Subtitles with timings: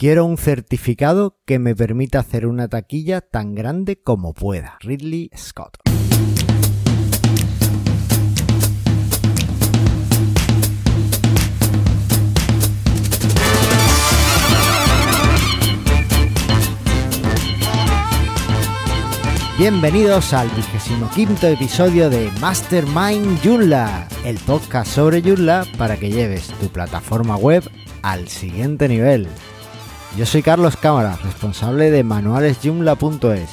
[0.00, 4.78] Quiero un certificado que me permita hacer una taquilla tan grande como pueda.
[4.78, 5.78] Ridley Scott.
[19.58, 26.46] Bienvenidos al vigésimo quinto episodio de Mastermind Joomla, el podcast sobre Joomla para que lleves
[26.60, 27.68] tu plataforma web
[28.02, 29.26] al siguiente nivel.
[30.16, 33.50] Yo soy Carlos Cámara, responsable de manualesjoomla.es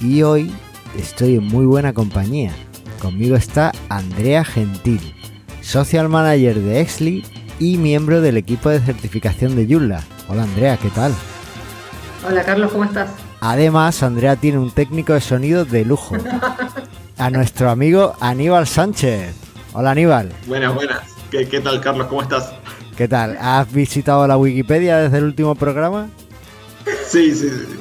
[0.00, 0.52] y hoy
[0.98, 2.52] estoy en muy buena compañía.
[3.00, 5.14] Conmigo está Andrea Gentil,
[5.62, 7.24] social manager de Exly
[7.58, 10.02] y miembro del equipo de certificación de Joomla.
[10.28, 11.14] Hola Andrea, ¿qué tal?
[12.28, 13.10] Hola Carlos, ¿cómo estás?
[13.40, 16.16] Además, Andrea tiene un técnico de sonido de lujo.
[17.16, 19.34] A nuestro amigo Aníbal Sánchez.
[19.72, 20.32] Hola Aníbal.
[20.46, 21.00] Buenas, buenas.
[21.30, 22.08] ¿Qué, qué tal Carlos?
[22.08, 22.52] ¿Cómo estás?
[23.00, 23.38] ¿Qué tal?
[23.40, 26.10] ¿Has visitado la Wikipedia desde el último programa?
[27.08, 27.78] Sí, sí, sí.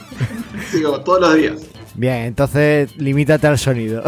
[0.71, 1.55] Sigo todos los días.
[1.93, 4.01] Bien, entonces limítate al sonido.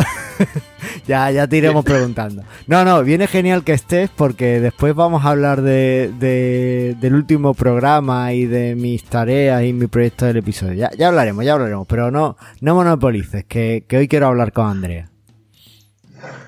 [1.10, 2.44] ya, ya te iremos preguntando.
[2.66, 7.56] No, no, viene genial que estés porque después vamos a hablar de, de- del último
[7.56, 10.76] programa y de mis tareas y mi proyecto del episodio.
[10.76, 14.68] Ya, ya hablaremos, ya hablaremos, pero no, no monopolices, que, que hoy quiero hablar con
[14.68, 15.10] Andrea.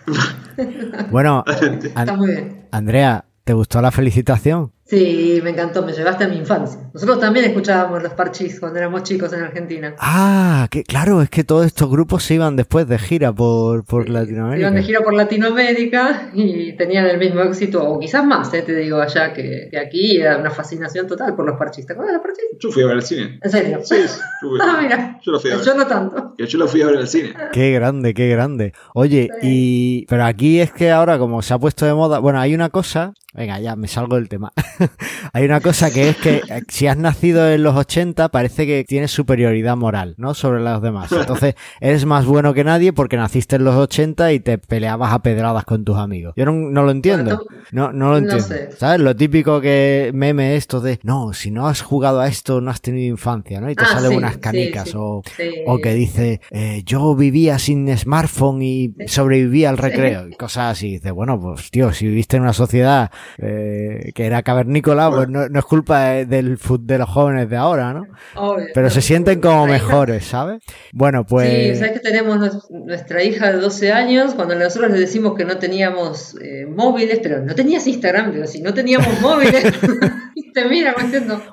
[1.12, 1.92] Bueno, Adelante.
[1.96, 2.68] An- Está muy bien.
[2.72, 4.72] Andrea, ¿te gustó la felicitación?
[4.86, 6.80] Sí, me encantó, me llevaste a mi infancia.
[6.94, 9.96] Nosotros también escuchábamos los parchís cuando éramos chicos en Argentina.
[9.98, 14.10] Ah, que claro, es que todos estos grupos se iban después de gira por, por
[14.10, 14.60] Latinoamérica.
[14.68, 18.76] Iban de gira por Latinoamérica y tenían el mismo éxito, o quizás más, eh, te
[18.76, 21.86] digo allá, que, que aquí era una fascinación total por los parchís.
[21.88, 22.46] ¿Te acuerdas de los parchís?
[22.60, 23.40] Yo fui a ver el cine.
[23.42, 23.80] ¿En serio?
[23.84, 25.20] Sí, sí, yo, fui- Ah, mira.
[25.24, 25.66] yo lo fui a ver.
[25.66, 26.36] Yo no tanto.
[26.38, 27.34] Que yo lo fui a ver al cine.
[27.54, 28.74] Qué grande, qué grande.
[28.94, 32.54] Oye, y pero aquí es que ahora como se ha puesto de moda, bueno, hay
[32.54, 34.52] una cosa, venga, ya me salgo del tema.
[35.34, 38.84] hay una cosa que es que eh, si has nacido en los 80 parece que
[38.84, 40.34] tienes superioridad moral, ¿no?
[40.34, 41.12] Sobre los demás.
[41.12, 45.22] Entonces, eres más bueno que nadie porque naciste en los 80 y te peleabas a
[45.22, 46.34] pedradas con tus amigos.
[46.38, 47.44] Yo no, no lo entiendo.
[47.72, 48.46] No, no lo no entiendo.
[48.46, 48.72] sé.
[48.78, 49.00] ¿Sabes?
[49.02, 52.82] Lo típico que meme esto de, no, si no has jugado a esto no has
[52.82, 53.70] tenido infancia, ¿no?
[53.70, 54.96] Y te Ah, salen sí, unas canicas sí.
[54.98, 55.22] o
[55.66, 60.92] o que dice, eh, yo vivía sin smartphone y sobrevivía al recreo, y cosas así.
[60.94, 65.48] Dice, bueno, pues tío, si viviste en una sociedad eh, que era cavernícola, pues no,
[65.50, 68.08] no es culpa eh, del fut- de los jóvenes de ahora, ¿no?
[68.36, 68.68] Obvio.
[68.74, 70.62] Pero se sienten como mejores, ¿sabes?
[70.92, 71.80] Bueno, Sí, pues...
[71.80, 75.58] sabes que tenemos nues- nuestra hija de 12 años, cuando nosotros le decimos que no
[75.58, 79.64] teníamos eh, móviles, pero no tenías Instagram, pero si no teníamos móviles,
[80.36, 80.94] y te mira.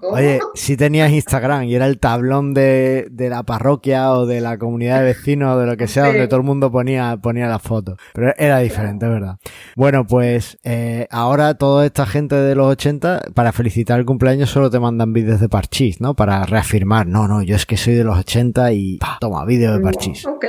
[0.02, 4.58] Oye, si tenías Instagram y era el tablón de, de la parroquia o de la
[4.58, 6.10] comunidad de vecinos o de lo que sea, Sí.
[6.12, 7.98] donde todo el mundo ponía, ponía las fotos.
[8.14, 9.36] Pero era diferente, ¿verdad?
[9.76, 14.70] Bueno, pues eh, ahora toda esta gente de los 80, para felicitar el cumpleaños, solo
[14.70, 16.14] te mandan vídeos de parchís, ¿no?
[16.14, 19.72] Para reafirmar, no, no, yo es que soy de los 80 y pa, toma, vídeo
[19.72, 20.26] de parchís.
[20.26, 20.44] Ok.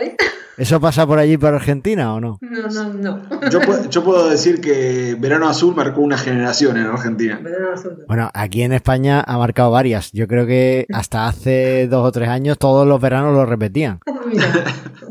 [0.58, 2.38] ¿Eso pasa por allí, por Argentina o no?
[2.42, 3.50] No, no, no.
[3.50, 7.40] Yo, yo puedo decir que Verano Azul marcó una generación en Argentina.
[7.42, 8.04] Verano azul.
[8.08, 10.12] Bueno, aquí en España ha marcado varias.
[10.12, 14.00] Yo creo que hasta hace dos o tres años todos los veranos lo repetían.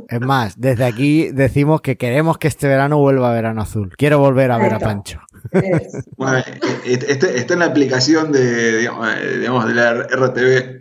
[0.09, 3.93] Es más, desde aquí decimos que queremos que este verano vuelva a verano azul.
[3.97, 5.21] Quiero volver a ver a Pancho.
[6.17, 9.07] Bueno, eh, este- está en la aplicación de, digamos,
[9.39, 10.81] digamos, de la RTV eh,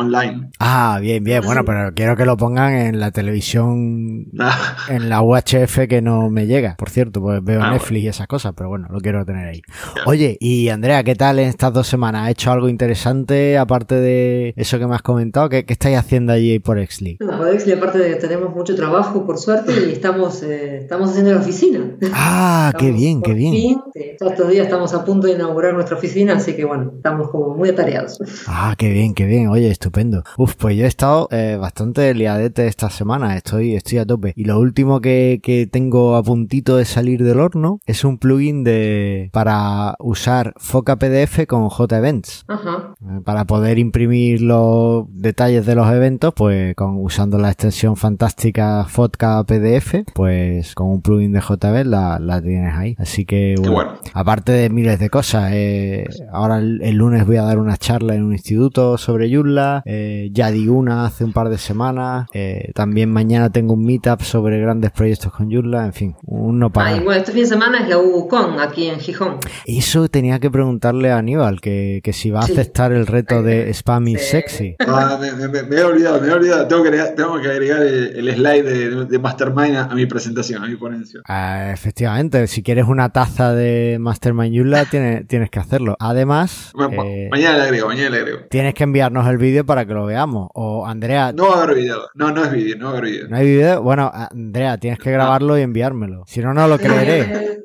[0.00, 0.50] online.
[0.58, 1.42] Ah, bien, bien.
[1.44, 6.30] Bueno, pero quiero que lo pongan en la televisión, Ah, en la UHF que no
[6.30, 6.74] me llega.
[6.76, 9.62] Por cierto, pues veo Ah, Netflix y esas cosas, pero bueno, lo quiero tener ahí.
[10.06, 12.26] Oye, y Andrea, ¿qué tal en estas dos semanas?
[12.26, 15.48] ¿Ha hecho algo interesante aparte de eso que me has comentado?
[15.48, 17.18] ¿Qué, qué estáis haciendo allí por Exli?
[17.20, 21.10] No, Codex, y aparte de que tenemos mucho trabajo, por suerte, y estamos, eh, estamos
[21.10, 21.80] haciendo la oficina.
[22.12, 23.52] Ah, qué bien, qué por bien.
[23.54, 26.92] fin, sí, todos estos días estamos a punto de inaugurar nuestra oficina, así que bueno,
[26.96, 28.18] estamos como muy atareados.
[28.46, 29.48] Ah, qué bien, qué bien.
[29.48, 30.22] Oye, estupendo.
[30.38, 33.36] Uf, pues yo he estado eh, bastante liadete esta semana.
[33.36, 34.32] Estoy, estoy a tope.
[34.36, 38.62] Y lo último que, que tengo a puntito de salir del horno es un plugin
[38.64, 42.44] de para usar Foca PDF con JEvents.
[42.48, 42.94] Ajá.
[43.02, 48.84] Eh, Para poder imprimir los detalles de los eventos, pues con usando la extensión fantástica
[48.88, 52.94] Foca PDF, pues con un plugin de JBeans la, la tienes ahí.
[52.98, 53.92] Así que bueno, bueno.
[54.14, 58.14] aparte de miles de cosas, eh, ahora el, el lunes voy a dar una charla
[58.14, 62.26] en un instituto sobre Joomla Joomla, eh, ya di una hace un par de semanas,
[62.32, 66.66] eh, también mañana tengo un meetup sobre grandes proyectos con Joomla, en fin, un no
[66.66, 66.90] Ah, para.
[66.96, 69.36] bueno, este fin de semana es la UCON aquí en Gijón.
[69.66, 72.52] Eso tenía que preguntarle a Aníbal, que, que si va a Sí.
[72.52, 74.24] aceptar el reto de spam y Sí.
[74.30, 74.76] sexy.
[74.86, 76.66] Ah, me, me- me- me he olvidado, me he olvidado.
[76.68, 80.06] Tengo que agregar, tengo que agregar el, el slide de, de Mastermind a, a mi
[80.06, 81.20] presentación, a mi ponencia.
[81.26, 85.96] Ah, efectivamente, si quieres una taza de Mastermind Joomla, tienes, tienes que hacerlo.
[85.98, 88.38] Además, eh, mañana le agrego, mañana le agrego.
[88.50, 90.48] tienes que enviarnos el vídeo para que lo veamos.
[90.54, 92.08] O Andrea, No va a haber video.
[92.14, 93.28] No, no es video, no va a haber video.
[93.28, 93.82] ¿no hay vídeo?
[93.82, 96.24] Bueno, Andrea, tienes que grabarlo y enviármelo.
[96.26, 97.60] Si no, no lo creeré.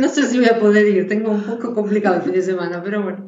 [0.00, 2.82] No sé si voy a poder ir, tengo un poco complicado el fin de semana,
[2.82, 3.26] pero bueno.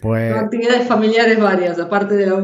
[0.00, 2.34] Pues actividades familiares varias, aparte de la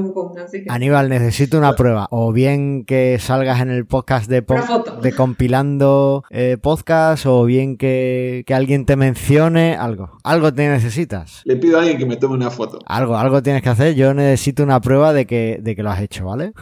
[0.44, 0.67] así que...
[0.69, 2.09] Aníbal, necesito una prueba.
[2.11, 4.56] O bien que salgas en el podcast de, po-
[5.00, 10.19] de compilando eh, podcast, o bien que, que alguien te mencione algo.
[10.25, 11.43] Algo te necesitas.
[11.44, 12.81] Le pido a alguien que me tome una foto.
[12.87, 13.94] Algo, algo tienes que hacer.
[13.94, 16.53] Yo necesito una prueba de que, de que lo has hecho, ¿vale?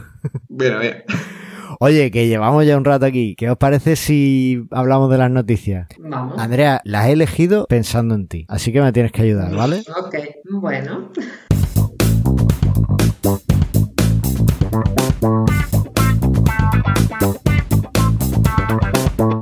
[0.47, 1.03] Bien, bien.
[1.85, 3.35] Oye, que llevamos ya un rato aquí.
[3.35, 5.89] ¿Qué os parece si hablamos de las noticias?
[5.99, 6.39] Vamos.
[6.39, 8.45] Andrea, las he elegido pensando en ti.
[8.47, 9.83] Así que me tienes que ayudar, ¿vale?
[9.97, 10.15] Ok,
[10.61, 11.11] bueno.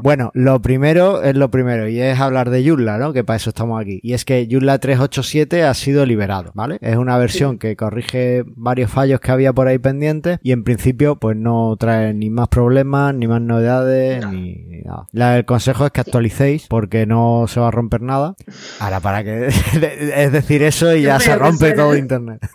[0.03, 3.13] Bueno, lo primero es lo primero y es hablar de Joomla, ¿no?
[3.13, 3.99] Que para eso estamos aquí.
[4.03, 6.77] Y es que Joomla 387 ha sido liberado, ¿vale?
[6.81, 11.15] Es una versión que corrige varios fallos que había por ahí pendientes y en principio
[11.17, 15.07] pues no trae ni más problemas, ni más novedades, ni ni nada.
[15.11, 18.35] La- el consejo es que actualicéis porque no se va a romper nada.
[18.79, 19.47] Ahora, para que...
[20.15, 22.39] es decir eso y ya se rompe todo internet.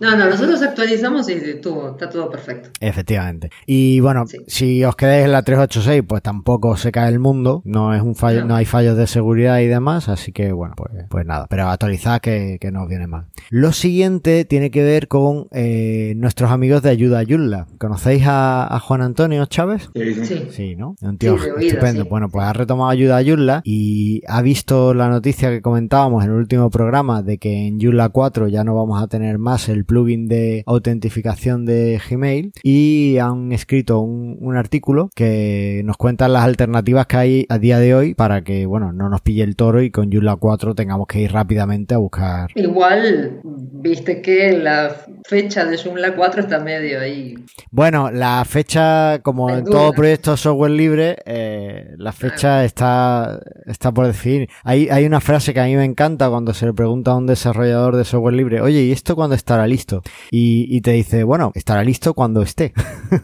[0.00, 2.70] No, no, nosotros actualizamos y estuvo, está todo perfecto.
[2.80, 3.50] Efectivamente.
[3.66, 4.38] Y bueno, Sí.
[4.46, 7.62] si os quedáis en la 386, pues tampoco se cae el mundo.
[7.64, 10.10] No es un fallo, no, hay fallos de seguridad y demás.
[10.10, 11.46] Así que bueno, pues, pues nada.
[11.48, 13.28] Pero actualizad que, que no os viene mal.
[13.48, 17.66] Lo siguiente tiene que ver con eh, nuestros amigos de Ayuda a Joomla.
[17.78, 19.88] ¿Conocéis a, a Juan Antonio Chávez?
[19.94, 20.76] Sí, sí.
[20.76, 20.96] ¿no?
[21.00, 22.02] Un tío Sí, de oído, estupendo.
[22.02, 22.08] sí.
[22.10, 26.30] Bueno, pues ha retomado ayuda a Joomla y ha visto la noticia que comentábamos en
[26.32, 29.86] el último programa de que en Joomla 4 ya no vamos a tener más el
[29.86, 36.42] plugin de autentificación de Gmail y han escrito un, un artículo que nos cuentan las
[36.42, 39.82] alternativas que hay a día de hoy para que, bueno, no nos pille el toro
[39.82, 44.96] y con Joomla 4 tengamos que ir rápidamente a buscar Igual, viste que la
[45.28, 47.36] fecha de Joomla 4 está medio ahí.
[47.70, 53.92] Bueno, la fecha, como en En todo proyecto software libre, eh, la fecha está, está
[53.92, 54.48] por definir.
[54.64, 57.28] Hay, hay una frase que a mí me encanta cuando se le pregunta a un
[57.28, 60.02] desarrollador de software libre, oye, ¿y esto cuándo estará listo?
[60.32, 62.72] Y, y te dice, bueno, estará listo cuando esté.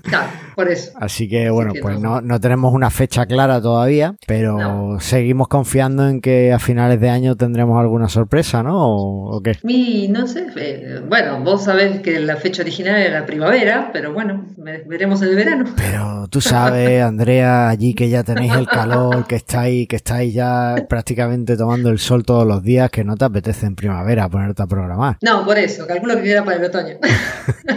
[0.03, 0.93] Claro, por eso.
[1.01, 2.17] Así que, bueno, que pues no.
[2.17, 5.01] no, no tenemos una fecha clara todavía, pero No.
[5.01, 8.77] seguimos confiando en que a finales de año tendremos alguna sorpresa, ¿no?
[8.79, 9.57] ¿O, o qué?
[9.63, 14.47] Y no sé, eh, bueno, vos sabés que la fecha original era primavera, pero bueno,
[14.57, 15.65] ve- veremos el verano.
[15.77, 20.75] Pero tú sabes, Andrea, allí que ya tenéis el calor, que estáis, que estáis ya
[20.89, 24.67] prácticamente tomando el sol todos los días, que no te apetece en primavera ponerte a
[24.67, 25.17] programar.
[25.23, 26.95] No, por eso, calculo que queda para el otoño.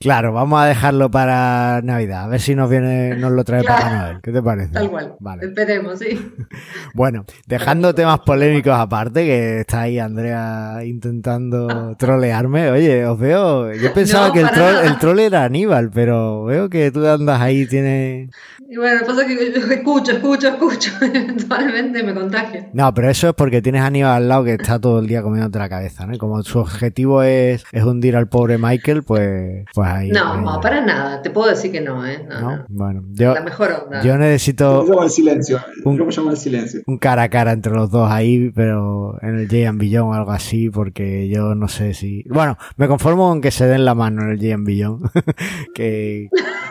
[0.00, 3.82] Claro, vamos a dejarlo para Navidad, a ver si nos viene, nos lo trae Claro.
[3.84, 4.20] Papá Noel.
[4.22, 4.72] ¿Qué te parece?
[4.72, 5.14] Tal cual.
[5.20, 5.46] Vale.
[5.46, 6.34] Esperemos, sí.
[6.94, 12.70] Bueno, dejando temas polémicos aparte, que está ahí Andrea intentando trolearme.
[12.70, 13.72] Oye, os veo.
[13.72, 14.86] Yo pensaba No, que el troll, nada.
[14.86, 18.30] el troll era Aníbal, pero veo que tú andas ahí, tienes.
[18.68, 22.66] Y bueno, pasa que yo escucho, escucho, escucho, eventualmente me contagio.
[22.72, 25.22] No, pero eso es porque tienes a Aníbal al lado que está todo el día
[25.22, 26.16] comiéndote la cabeza, ¿no?
[26.18, 30.10] Como su objetivo es, es hundir al pobre Michael, pues, pues ahí.
[30.10, 32.26] No, no, para nada, te puedo decir que no, ¿eh?
[32.28, 32.56] No, ¿no?
[32.56, 32.64] no.
[32.68, 34.00] Bueno, yo, La mejor onda.
[34.02, 35.60] yo Yo necesito me llamo el silencio.
[35.84, 36.80] Un- Yo me llamo el silencio.
[36.86, 40.14] un cara a cara entre los dos ahí, pero en el Jay and Beyond o
[40.14, 42.24] algo así, porque yo no sé si.
[42.30, 45.10] Bueno, me conformo con que se den la mano en el Jay and Beyond,
[45.74, 46.28] que,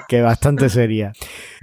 [0.08, 1.13] que bastante sería.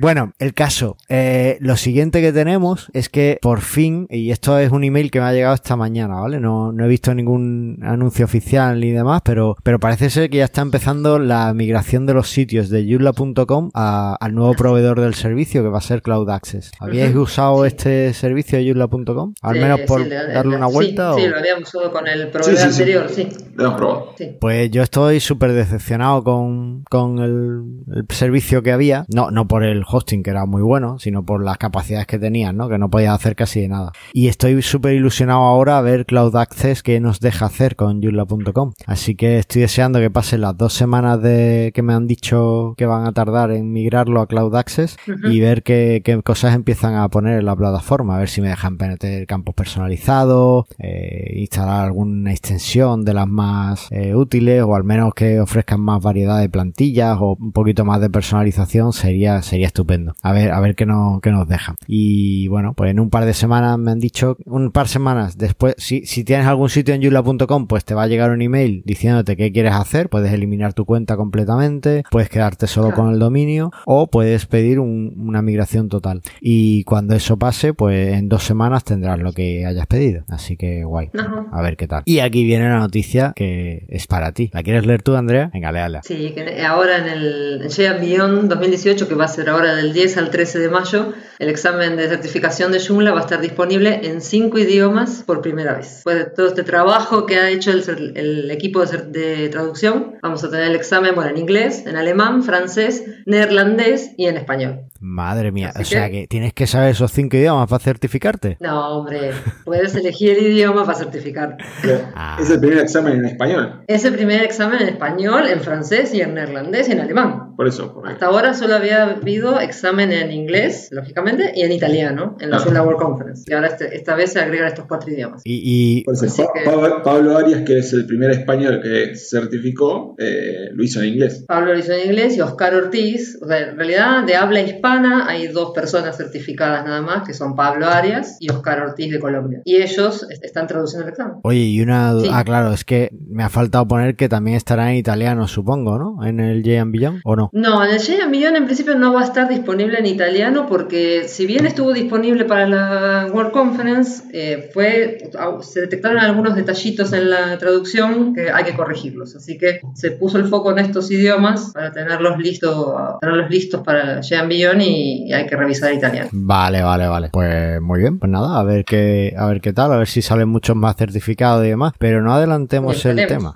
[0.01, 0.97] Bueno, el caso.
[1.09, 5.21] eh, lo siguiente que tenemos es que por fin, y esto es un email que
[5.21, 6.41] me ha llegado esta mañana, ¿vale?
[6.41, 10.45] No, no he visto ningún anuncio oficial ni demás, pero, pero parece ser que ya
[10.45, 15.63] está empezando la migración de los sitios de Joomla.com a- al nuevo proveedor del servicio
[15.63, 16.73] que va a ser Cloud Access.
[16.81, 17.69] ¿Habíais usado sí.
[17.69, 19.35] este servicio de Joomla.com?
[19.43, 21.15] Al Sí, menos por sí, darle le- una sí, vuelta.
[21.15, 21.29] Sí, o...
[21.29, 22.81] lo habíamos usado con el proveedor Sí, sí, sí.
[22.83, 23.29] anterior, sí.
[23.55, 24.13] Lo hemos probado.
[24.17, 24.31] sí.
[24.41, 27.63] Pues yo estoy súper decepcionado con, con el,
[27.97, 31.45] el servicio que había, no, no por el hosting que era muy bueno, sino por
[31.45, 32.69] las capacidades que tenían, ¿no?
[32.69, 33.93] Que no podías hacer casi de nada.
[34.13, 38.73] Y estoy súper ilusionado ahora a ver Cloud Access que nos deja hacer con Joomla.com.
[38.87, 42.87] Así que estoy deseando que pasen las dos semanas de que me han dicho que
[42.87, 47.09] van a tardar en migrarlo a Cloud Access y ver qué, qué cosas empiezan a
[47.09, 52.31] poner en la plataforma, a ver si me dejan meter campos personalizados, eh, instalar alguna
[52.31, 57.19] extensión de las más eh, útiles o al menos que ofrezcan más variedad de plantillas
[57.21, 59.80] o un poquito más de personalización sería sería estupendo.
[60.23, 61.77] A ver a ver qué nos qué nos dejan.
[61.87, 65.39] Y bueno, pues en un par de semanas me han dicho un par de semanas
[65.39, 68.83] después si si tienes algún sitio en yula.com, pues te va a llegar un email
[68.85, 73.71] diciéndote qué quieres hacer, puedes eliminar tu cuenta completamente, puedes quedarte solo con el dominio
[73.87, 76.23] o puedes pedir un- una migración total.
[76.41, 80.25] Y cuando eso pase, pues en dos semanas tendrás lo que hayas pedido.
[80.29, 81.11] Así que guay.
[81.19, 81.47] Ajá.
[81.53, 82.03] A ver qué tal.
[82.05, 84.51] Y aquí viene la noticia que es para ti.
[84.53, 85.51] ¿La quieres leer tú, Andrea?
[85.53, 86.03] Venga, léala.
[86.03, 90.17] Sí, que ahora en el Llega Beyond 2018, que va a ser ahora del 10
[90.19, 94.21] al 13 de mayo, el examen de certificación de Joomla va a estar disponible en
[94.21, 95.97] cinco idiomas por primera vez.
[95.97, 100.51] Después de todo este trabajo que ha hecho el, equipo de, de traducción, vamos a
[100.51, 104.90] tener el examen bueno, en inglés, en alemán, francés, neerlandés y en español.
[105.01, 105.71] Madre mía.
[105.75, 108.59] Así o sea que- que tienes que saber esos cinco idiomas para certificarte.
[108.61, 109.31] No, hombre,
[109.65, 111.57] puedes elegir el idioma para certificar.
[111.81, 112.37] Pero Ah.
[112.41, 113.83] Es el primer examen en español.
[113.87, 117.57] Es el primer examen en español, en francés y en neerlandés y en alemán.
[117.57, 118.03] Por eso.
[118.07, 122.83] Hasta ahora solo había habido examen en inglés, lógicamente, y en italiano, en la Ah.
[122.83, 123.45] World Conference.
[123.47, 125.43] Y ahora este- esta vez se agregan estos cuatro idiomas.
[125.45, 125.61] Y,
[126.01, 129.15] y- por eso, Así Pa- que- Pa- Pablo Arias, que es el primer español que
[129.17, 131.45] certificó, eh, lo hizo en inglés.
[131.49, 134.90] Pablo lo hizo en inglés y Oscar Ortiz, o sea, en realidad de habla hispana
[134.99, 139.61] hay dos personas certificadas nada más, que son Pablo Arias y Oscar Ortiz de Colombia.
[139.65, 141.35] Y ellos est- están traduciendo el examen.
[141.43, 142.29] oye, y una du- Sí.
[142.33, 146.25] Ah, claro, es que me ha faltado poner que también estará en italiano, supongo, ¿no?
[146.27, 147.51] En el J Beyond, ¿o no?
[147.53, 151.25] No, en el Jaya Millón en principio no va a estar disponible en italiano porque
[151.29, 155.19] si bien estuvo disponible para la World Conference, eh, fue,
[155.63, 159.37] se detectaron algunos detallitos en la traducción que hay que corregirlos.
[159.37, 164.19] Así que se puso el foco en estos idiomas para tenerlos listos, tenerlos listos para
[164.19, 164.45] el Jaya
[164.83, 166.29] Y, y hay que revisar italiano.
[166.33, 167.29] Vale, vale, vale.
[167.33, 170.23] Pues muy bien, pues nada, a ver qué, a ver qué tal, a ver si
[170.23, 171.93] salen muchos más certificados y demás.
[171.99, 173.55] Pero no adelantemos el tema.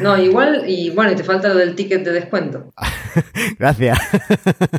[0.00, 2.72] No, igual, y bueno, y te falta lo del ticket de descuento.
[3.58, 3.98] Gracias.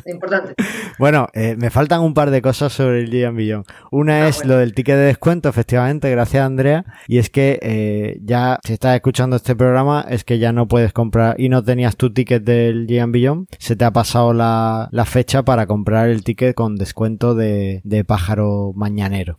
[0.06, 0.54] Importante.
[0.98, 3.64] Bueno, eh, me faltan un par de cosas sobre el Giant Beyond.
[3.90, 4.54] Una Ah, es bueno.
[4.54, 6.84] lo del ticket de descuento, efectivamente, gracias Andrea.
[7.08, 10.92] Y es que eh, ya, si estás escuchando este programa, es que ya no puedes
[10.92, 13.46] comprar y no tenías tu ticket del Giant Beyond.
[13.58, 18.04] Se te ha pasado la, la fecha para comprar el ticket con descuento de, de
[18.04, 19.38] pájaro mañanero.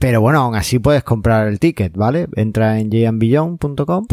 [0.00, 2.28] Pero bueno, aún así puedes comprar el ticket, ¿vale?
[2.34, 4.06] Entra en jambillon.com,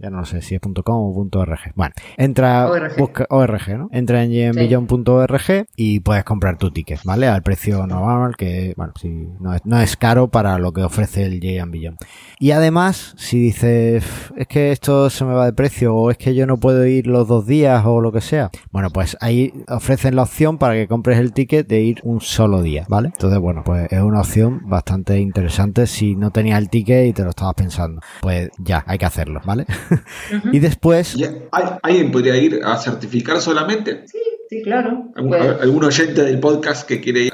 [0.00, 1.60] ya no sé si es .com o .org.
[1.74, 2.96] Bueno, entra, ORG.
[2.98, 3.88] busca ORG, ¿no?
[3.92, 7.26] Entra en jambillon.org y puedes comprar tu ticket, ¿vale?
[7.26, 11.24] Al precio normal, que, bueno, si no es, no es caro para lo que ofrece
[11.24, 11.96] el Jambillon.
[12.38, 14.04] Y además, si dices,
[14.36, 17.06] es que esto se me va de precio o es que yo no puedo ir
[17.06, 20.88] los dos días o lo que sea, bueno, pues ahí ofrecen la opción para que
[20.88, 23.08] compres el ticket de ir un solo día, ¿vale?
[23.12, 27.22] Entonces, bueno, pues es una opción bastante interesante si no tenías el ticket y te
[27.24, 28.00] lo estabas pensando.
[28.20, 29.66] Pues ya, hay que hacerlo, ¿vale?
[30.52, 31.38] y después, ¿Y hay-
[31.82, 34.06] ¿Alguien podría ir a certificar solamente?
[34.06, 35.10] Sí, sí, claro.
[35.16, 37.32] ¿Algún, Puede- algún oyente del podcast que quiere ir?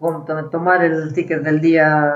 [0.00, 2.12] To- tomar el ticket del día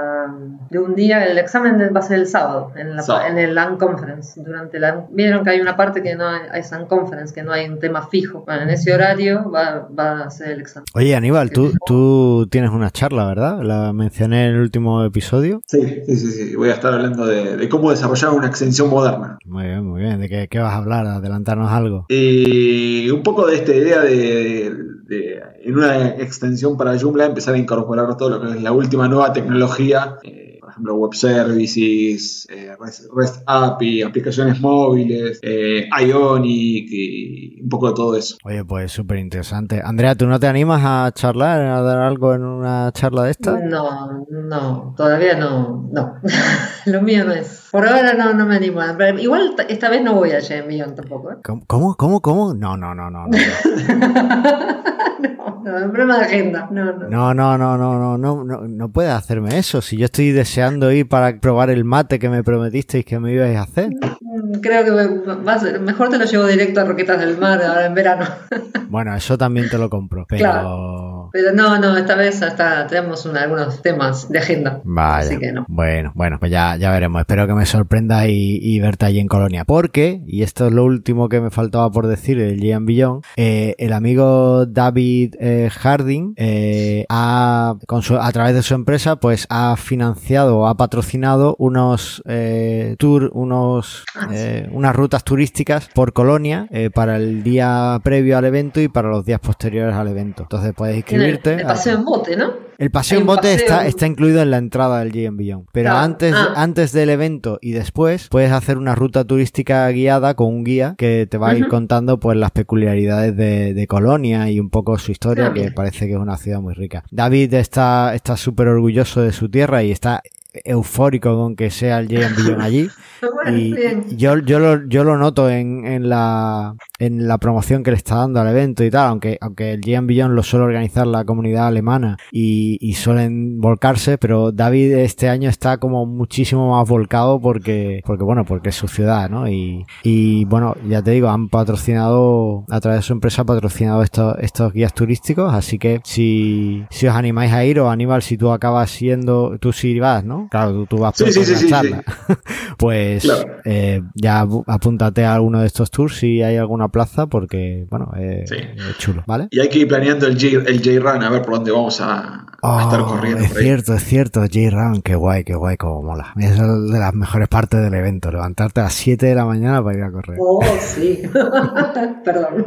[0.70, 3.26] de un día el examen de- va a ser el sábado en, la, Sábado.
[3.28, 7.34] en el Unconference durante la vieron que hay una parte que no hay, es Unconference
[7.34, 10.60] que no hay un tema fijo bueno, en ese horario va, va a ser el
[10.62, 13.60] examen oye Aníbal, tú, tú tienes una charla, ¿verdad?
[13.62, 15.60] La mencioné en el último episodio.
[15.66, 16.56] Sí, sí, sí, sí.
[16.56, 19.38] Voy a estar hablando de, de cómo desarrollar una extensión moderna.
[19.44, 20.20] Muy bien, muy bien.
[20.20, 21.06] ¿De qué, qué vas a hablar?
[21.06, 22.06] Adelantarnos algo.
[22.08, 24.74] Y un poco de esta idea de,
[25.06, 29.08] de, en una extensión para Joomla empezar a incorporar todo lo que es la última
[29.08, 36.86] nueva tecnología, eh, por ejemplo web services, eh, REST, REST API, aplicaciones móviles, eh, Ionic
[36.90, 38.36] y un poco de todo eso.
[38.44, 39.80] Oye, pues súper interesante.
[39.84, 43.58] Andrea, ¿tú no te animas a charlar, a dar algo en una charla de esta?
[43.58, 46.14] no no todavía no no
[46.86, 50.14] lo mío no es por ahora no, no me animo Pero igual esta vez no
[50.14, 51.36] voy a Millón tampoco ¿eh?
[51.42, 51.64] ¿Cómo?
[51.66, 51.96] ¿Cómo?
[51.96, 52.20] ¿Cómo?
[52.20, 52.54] cómo?
[52.54, 53.26] No, no, no, no.
[53.26, 53.28] No,
[55.20, 57.08] no, no, problema de agenda no, no.
[57.08, 59.80] no, no, no, no, no, no, puedes hacerme eso.
[59.80, 63.56] Si yo estoy deseando ir para probar el mate que me prometisteis que me ibais
[63.56, 63.90] a hacer.
[64.20, 68.26] Mm, Creo que mejor te lo llevo directo a Roquetas del Mar ahora en verano.
[68.86, 70.40] Bueno, eso también te lo compro, pero...
[70.40, 71.23] Claro.
[71.34, 74.80] Pero no, no, esta vez hasta tenemos algunos temas de agenda.
[74.84, 75.30] Vaya.
[75.30, 75.64] Así que no.
[75.66, 77.22] Bueno, bueno, pues ya, ya veremos.
[77.22, 79.64] Espero que me sorprenda y, verte allí en Colonia.
[79.64, 83.74] Porque, y esto es lo último que me faltaba por decir del Gian Billon, eh,
[83.78, 89.48] el amigo David eh, Harding eh, ha, con su, a través de su empresa, pues
[89.50, 96.12] ha financiado o ha patrocinado unos eh, tour, unos, Ah, eh, unas rutas turísticas por
[96.12, 100.44] Colonia eh, para el día previo al evento y para los días posteriores al evento.
[100.44, 101.54] Entonces puedes Tiene inscribirte.
[101.62, 102.64] el paseo en bote, ¿no?
[102.76, 105.66] El paseo en bote paseo- está, está incluido en la entrada del GM Beyond.
[105.72, 105.98] Pero Claro.
[106.04, 106.52] antes, Ah.
[106.56, 111.26] antes del evento y después puedes hacer una ruta turística guiada con un guía que
[111.30, 115.12] te va a ir contando pues las peculiaridades de, de Colonia y un poco su
[115.12, 117.04] historia, Ah, que parece que es una ciudad muy rica.
[117.12, 120.20] David está está súper orgulloso de su tierra y está
[120.64, 122.88] eufórico con que sea el GM Beyond allí.
[123.32, 124.04] Bueno, Y bien.
[124.10, 128.16] yo, yo, lo, yo lo noto en, en, la, en la promoción que le está
[128.16, 131.66] dando al evento y tal, aunque, aunque el GM Beyond lo suele organizar la comunidad
[131.68, 138.02] alemana y, y suelen volcarse, pero David este año está como muchísimo más volcado porque,
[138.04, 139.48] porque bueno, porque es su ciudad, ¿no?
[139.48, 144.02] Y, y bueno, ya te digo, han patrocinado, a través de su empresa, ha patrocinado
[144.02, 148.36] estos, estos guías turísticos, así que si, si os animáis a ir, o Aníbal, si
[148.36, 150.43] tú acabas siendo, tú sí vas, ¿no?
[150.50, 152.04] Claro, tú, tú vas Sí, por sí, sí, la sí, charla.
[152.78, 153.56] pues Claro.
[153.64, 158.44] eh, ya apúntate a alguno de estos tours si hay alguna plaza porque, bueno, eh,
[158.46, 158.56] Sí.
[158.56, 159.48] es chulo, ¿vale?
[159.50, 162.46] Y hay que ir planeando el J- el J-Run a ver por dónde vamos a,
[162.62, 163.42] a estar Oh, corriendo.
[163.42, 163.64] es por ahí.
[163.64, 166.32] cierto, es cierto, J-Run, qué guay, qué guay, como mola.
[166.38, 169.96] Es de las mejores partes del evento, levantarte a las 7 de la mañana para
[169.98, 170.38] ir a correr.
[170.40, 171.22] Oh, sí.
[172.24, 172.66] Perdón.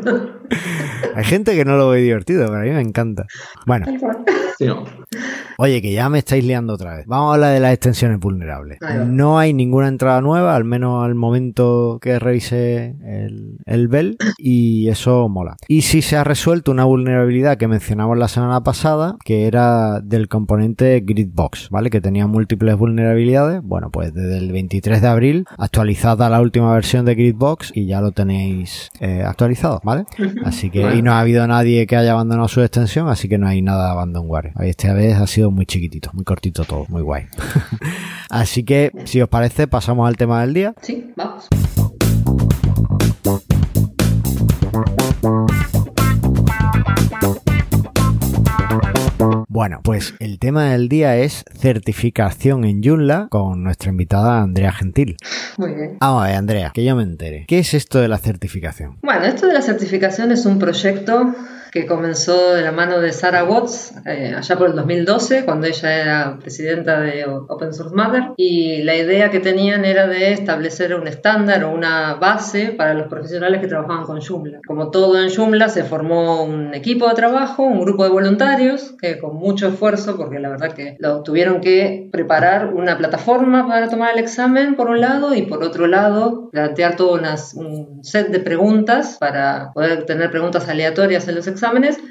[1.15, 3.25] Hay gente que no lo ve divertido, pero a mí me encanta.
[3.65, 3.85] Bueno,
[4.57, 4.85] Sí, no.
[5.59, 7.05] Oye, que ya me estáis liando otra vez.
[7.07, 8.79] Vamos a hablar de las extensiones vulnerables.
[9.07, 14.87] No hay ninguna entrada nueva, al menos al momento que revise el, el Bell, y
[14.89, 15.57] eso mola.
[15.67, 20.27] Y sí se ha resuelto una vulnerabilidad que mencionamos la semana pasada, que era del
[20.27, 21.89] componente Gridbox, ¿vale?
[21.89, 23.61] Que tenía múltiples vulnerabilidades.
[23.63, 28.01] Bueno, pues desde el 23 de abril, actualizada la última versión de Gridbox, y ya
[28.01, 30.05] lo tenéis eh, actualizado, ¿vale?
[30.45, 33.47] Así que, y no ha habido nadie que haya abandonado su extensión, así que no
[33.47, 34.51] hay nada de abandonware.
[34.55, 37.25] Ahí está, a ver ha sido muy chiquitito, muy cortito todo, muy guay.
[38.29, 40.73] Así que, si os parece, pasamos al tema del día.
[40.81, 41.47] Sí, vamos.
[49.47, 55.17] Bueno, pues el tema del día es certificación en Joomla con nuestra invitada Andrea Gentil.
[55.57, 55.97] Muy bien.
[55.99, 57.45] Vamos a ver, Andrea, que yo me entere.
[57.47, 58.99] ¿Qué es esto de la certificación?
[59.01, 61.33] Bueno, esto de la certificación es un proyecto
[61.71, 66.01] que comenzó de la mano de Sarah Watts eh, allá por el 2012, cuando ella
[66.01, 71.07] era presidenta de Open Source Mother, y la idea que tenían era de establecer un
[71.07, 74.59] estándar o una base para los profesionales que trabajaban con Joomla.
[74.67, 79.19] Como todo en Joomla, se formó un equipo de trabajo, un grupo de voluntarios, que
[79.19, 84.13] con mucho esfuerzo, porque la verdad que lo tuvieron que preparar una plataforma para tomar
[84.13, 88.39] el examen, por un lado, y por otro lado, plantear todo unas- un set de
[88.39, 91.56] preguntas para poder tener preguntas aleatorias en los exámenes.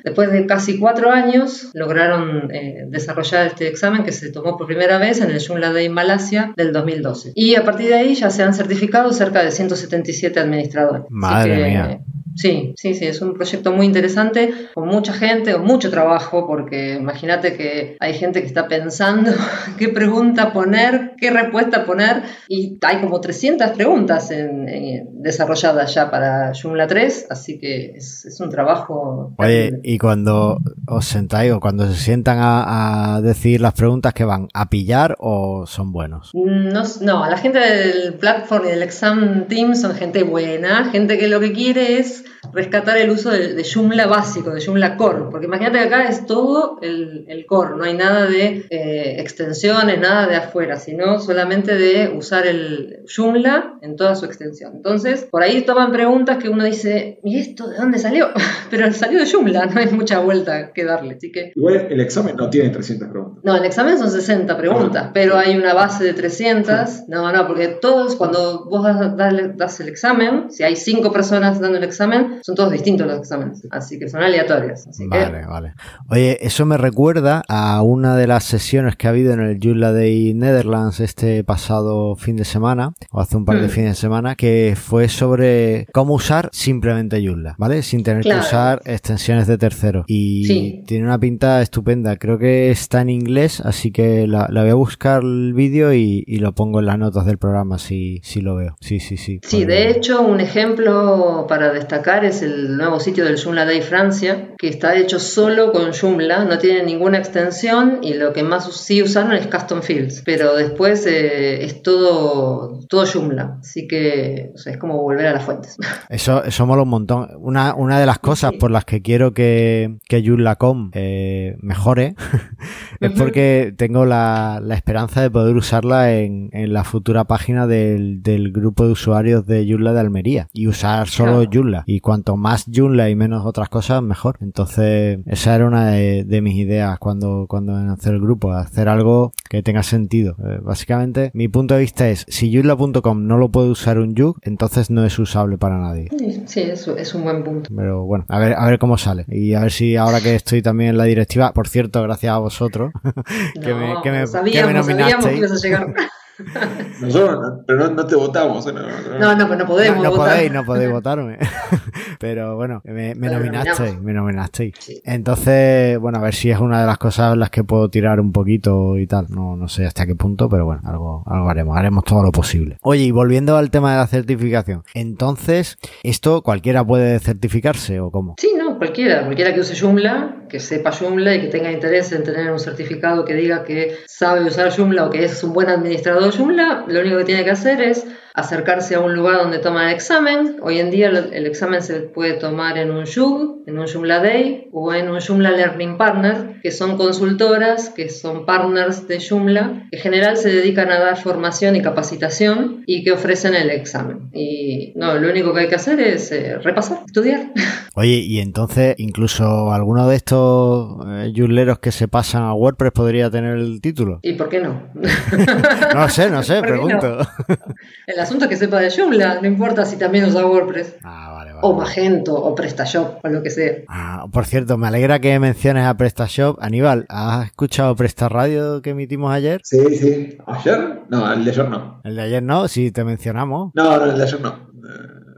[0.05, 4.99] Después de casi cuatro años, lograron eh, desarrollar este examen que se tomó por primera
[4.99, 7.33] vez en el Joomla Day Malasia del 2012.
[7.35, 11.05] Y a partir de ahí ya se han certificado cerca de 177 administradores.
[11.11, 12.01] Madre que, mía.
[12.37, 16.95] Sí, sí, sí, es un proyecto muy interesante, con mucha gente, con mucho trabajo, porque
[16.95, 19.33] imagínate que hay gente que está pensando
[19.79, 26.11] qué pregunta poner, qué respuesta poner, y hay como 300 preguntas en- en- desarrolladas ya
[26.11, 29.33] para Joomla 3, así que es, es un trabajo...
[29.39, 29.81] Oye, terrible.
[29.83, 34.49] y cuando os sentáis o cuando se sientan a, a decir las preguntas que van
[34.55, 36.31] a pillar o son buenos.
[36.35, 41.29] No, no, la gente del platform y del exam team son gente buena, gente que
[41.29, 45.47] lo que quiere es rescatar el uso de, de Joomla básico, de Joomla Core, porque
[45.47, 50.27] imagínate que acá es todo el, el core, no hay nada de eh, extensiones, nada
[50.27, 54.73] de afuera, sino solamente de usar el Joomla en toda su extensión.
[54.77, 58.29] Entonces, por ahí toman preguntas que uno dice, ¿y esto de dónde salió?
[58.71, 61.53] Pero salió de Joomla, no hay mucha vuelta que darle, así que...
[61.55, 63.45] Igual el examen no tiene 300 preguntas.
[63.45, 65.11] No, el examen son 60 preguntas, Ah.
[65.13, 67.09] pero hay una base de 300.
[67.09, 71.61] No, no, porque todos, cuando vos das, dale- das el examen, si hay 5 personas
[71.61, 73.67] dando el examen, son todos distintos los exámenes.
[73.71, 74.87] Así que son aleatorios.
[74.87, 75.75] Así que, Vale, vale.
[76.09, 79.93] Oye, eso me recuerda a una de las sesiones que ha habido en el Joomla
[79.93, 83.71] Day Netherlands este pasado fin de semana, o hace un par de Mm.
[83.71, 87.83] fines de semana, que fue sobre cómo usar simplemente Joomla, ¿vale?
[87.83, 88.41] Sin tener Claro.
[88.41, 90.05] que usar extensiones de tercero.
[90.07, 90.85] Y Sí.
[90.87, 92.17] tiene una pinta estupenda.
[92.17, 96.25] Creo que está en inglés, así que la, la voy a buscar el vídeo y,
[96.27, 98.77] y lo pongo en las notas del programa si, si lo veo.
[98.81, 99.41] Sí, sí, sí.
[99.43, 103.83] Sí, de hecho, un ejemplo para destacar es es el nuevo sitio del Joomla Day
[103.83, 108.73] Francia, que está hecho solo con Joomla, no tiene ninguna extensión y lo que más
[108.73, 114.79] sí usaron es Custom Fields, pero después eh, es todo, todo Joomla, así que es
[114.79, 115.77] como volver a las fuentes.
[116.09, 117.29] Eso, eso mola un montón.
[117.39, 122.15] Una, una de las cosas por las que quiero que, que Joomla.com eh, mejore
[123.01, 128.23] es porque tengo la, la, esperanza de poder usarla en, en la futura página del,
[128.23, 131.57] del, grupo de usuarios de Joomla de Almería y usar solo claro.
[131.87, 134.39] Y cuanto más Joomla y menos otras cosas, mejor.
[134.41, 139.33] Entonces, esa era una de, de mis ideas cuando, cuando hacer el grupo, hacer algo
[139.49, 140.37] que tenga sentido.
[140.45, 144.41] Eh, básicamente, mi punto de vista es, si Joomla.com no lo puede usar un Joomla,
[144.43, 146.09] entonces no es usable para nadie.
[146.47, 147.71] Sí, eso es un buen punto.
[147.75, 149.25] Pero bueno, a ver, a ver cómo sale.
[149.29, 152.39] Y a ver si ahora que estoy también en la directiva, por cierto, gracias a
[152.39, 152.93] vosotros,
[153.63, 155.95] que, no, me, que me, sabíamos, que me sabíamos que ibas a llegar.
[157.01, 158.67] Nosotros, pero no, no, te votamos.
[158.67, 159.99] No, no, no, no, no podemos.
[159.99, 160.35] No, no votar.
[160.35, 161.39] podéis, no podéis votarme.
[162.21, 164.75] pero bueno, me, me nominasteis, me nominasteis.
[164.79, 165.01] Sí.
[165.05, 168.21] Entonces, bueno, a ver si es una de las cosas en las que puedo tirar
[168.21, 169.27] un poquito y tal.
[169.31, 171.77] No, no sé hasta qué punto, pero bueno, algo, algo haremos.
[171.77, 172.77] Haremos todo lo posible.
[172.83, 174.83] Oye, y volviendo al tema de la certificación.
[174.95, 178.35] Entonces, ¿esto cualquiera puede certificarse o cómo?
[178.39, 179.25] Sí, no, cualquiera.
[179.25, 183.25] Cualquiera que use Joomla, que sepa Joomla y que tenga interés en tener un certificado
[183.25, 186.25] que diga que sabe usar Joomla o que es un buen administrador.
[186.25, 188.07] De Joomla, lo único que tiene que hacer es
[188.37, 190.59] acercarse a un lugar donde toma el examen.
[190.63, 194.69] Hoy en día el examen se puede tomar en un Joomla, en un Joomla Day
[194.73, 199.97] o en un Joomla Learning Partner, que son consultoras, que son partners de Joomla, que
[199.97, 204.29] en general se dedican a dar formación y capacitación y que ofrecen el examen.
[204.35, 207.53] Y no, lo único que hay que hacer es eh, repasar, estudiar.
[207.95, 211.33] Oye, y entonces incluso alguno de estos eh,
[211.81, 214.21] que se pasan a WordPress podría tener el título.
[214.23, 214.93] ¿Y por qué no?
[215.95, 217.19] no sé, no sé, pregunto.
[217.19, 218.26] No?
[218.27, 220.97] Asunto es que sepa de Joomla, no importa si también usa WordPress.
[221.03, 221.61] Ah, vale, vale.
[221.63, 223.73] O Magento, o PrestaShop, o lo que sea.
[223.89, 226.59] Ah, por cierto, me alegra que menciones a PrestaShop.
[226.61, 229.61] Aníbal, ¿has escuchado Presta Radio que emitimos ayer?
[229.65, 230.39] Sí, sí.
[230.47, 231.03] ¿Ayer?
[231.09, 232.01] No, el de ayer no.
[232.05, 232.69] ¿El de ayer no?
[232.69, 233.71] Sí, te mencionamos.
[233.75, 234.67] No, no, el de ayer no.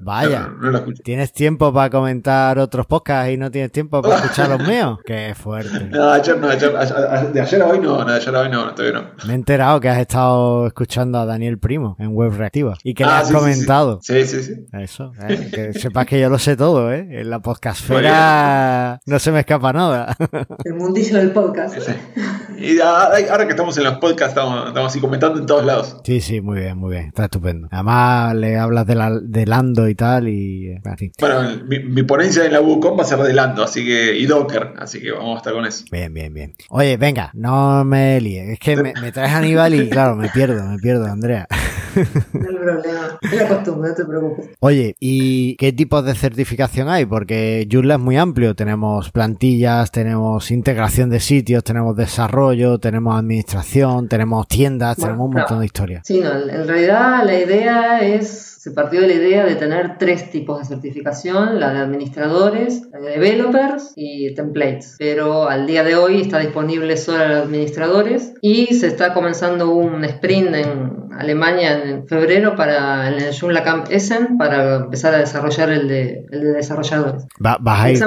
[0.09, 4.49] Vaya, no, no ¿tienes tiempo para comentar otros podcasts y no tienes tiempo para escuchar
[4.49, 4.99] los míos?
[5.05, 5.85] Qué fuerte.
[5.91, 8.75] No, ayer no, ayer, de ayer a hoy no, no, de ayer a hoy no,
[8.75, 9.27] todavía no.
[9.27, 13.05] Me he enterado que has estado escuchando a Daniel Primo en Web Reactiva y que
[13.05, 13.99] ah, le has sí, comentado.
[14.01, 14.55] Sí, sí, sí.
[14.55, 14.67] sí.
[14.73, 17.07] Eso, eh, que sepas que yo lo sé todo, ¿eh?
[17.11, 20.17] En la podcastfera no se me escapa nada.
[20.65, 21.79] El mundillo del podcast.
[21.79, 21.93] Sí.
[22.57, 25.99] Y ahora que estamos en los podcasts, estamos, estamos así comentando en todos lados.
[26.03, 27.09] Sí, sí, muy bien, muy bien.
[27.09, 27.69] Está estupendo.
[27.71, 31.13] Además, le hablas de, la, de Lando y tal, y así.
[31.19, 34.27] Bueno, mi, mi, ponencia en la WooCom va a ser de Lando, así que, y
[34.27, 35.85] Docker, así que vamos a estar con eso.
[35.91, 36.55] Bien, bien, bien.
[36.71, 38.49] Oye, venga, no me líes.
[38.51, 41.47] Es que me, me traes a Aníbal y, claro, me pierdo, me pierdo, Andrea.
[42.33, 43.19] No hay problema.
[43.21, 44.51] Es la costumbre, no te preocupes.
[44.61, 47.07] Oye, ¿y qué tipos de certificación hay?
[47.07, 48.55] Porque Joomla es muy amplio.
[48.55, 55.35] Tenemos plantillas, tenemos integración de sitios, tenemos desarrollo, tenemos administración, tenemos tiendas, bueno, tenemos un
[55.35, 56.03] montón de historias.
[56.07, 60.31] Sí, no, en realidad la idea es se partió de la idea de tener tres
[60.31, 64.97] tipos de certificación, la de administradores, la de developers y templates.
[64.99, 69.71] Pero al día de hoy está disponible solo a los administradores y se está comenzando
[69.71, 75.71] un sprint en Alemania en febrero para el Joomla Camp Essen para empezar a desarrollar
[75.71, 77.27] el de, el de desarrolladores.
[77.45, 77.99] ¿Va, vas, a ir?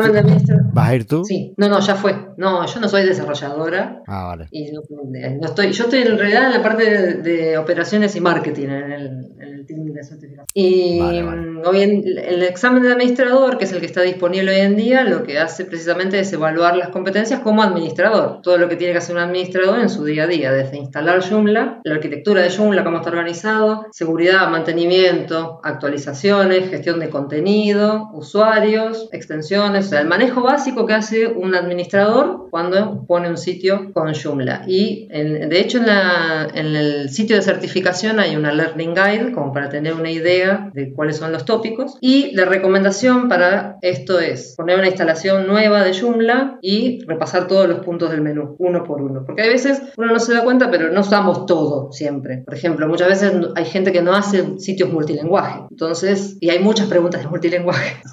[0.74, 1.26] ¿Vas a ir tú?
[1.26, 2.16] Sí, no, no, ya fue.
[2.38, 4.02] No, yo no soy desarrolladora.
[4.08, 4.48] Ah, vale.
[4.52, 8.22] Y no, no estoy, yo estoy en realidad en la parte de, de operaciones y
[8.22, 10.48] marketing en el, en el team de certificación.
[10.54, 11.62] Y Vale, vale.
[11.66, 15.04] hoy en- el examen de administrador, que es el que está disponible hoy en día,
[15.04, 18.42] lo que hace precisamente es evaluar las competencias como administrador.
[18.42, 21.22] Todo lo que tiene que hacer un administrador en su día a día, desde instalar
[21.28, 29.10] Joomla, la arquitectura de Joomla, cómo está organizado, seguridad, mantenimiento, actualizaciones, gestión de contenido, usuarios,
[29.12, 34.14] extensiones, o sea, el manejo básico que hace un administrador cuando pone un sitio con
[34.14, 34.64] Joomla.
[34.68, 39.32] Y en- de hecho en, la- en el sitio de certificación hay una Learning Guide
[39.52, 41.98] como para tener una idea de cuáles son los tópicos.
[42.02, 47.68] Y la recomendación para esto es poner una instalación nueva de Joomla y repasar todos
[47.68, 49.24] los puntos del menú, uno por uno.
[49.26, 52.44] Porque a veces uno no se da cuenta, pero no usamos todo siempre.
[52.46, 55.62] Por ejemplo, muchas veces hay gente que no hace sitios multilingüaje.
[55.70, 57.32] Entonces, y hay muchas preguntas de.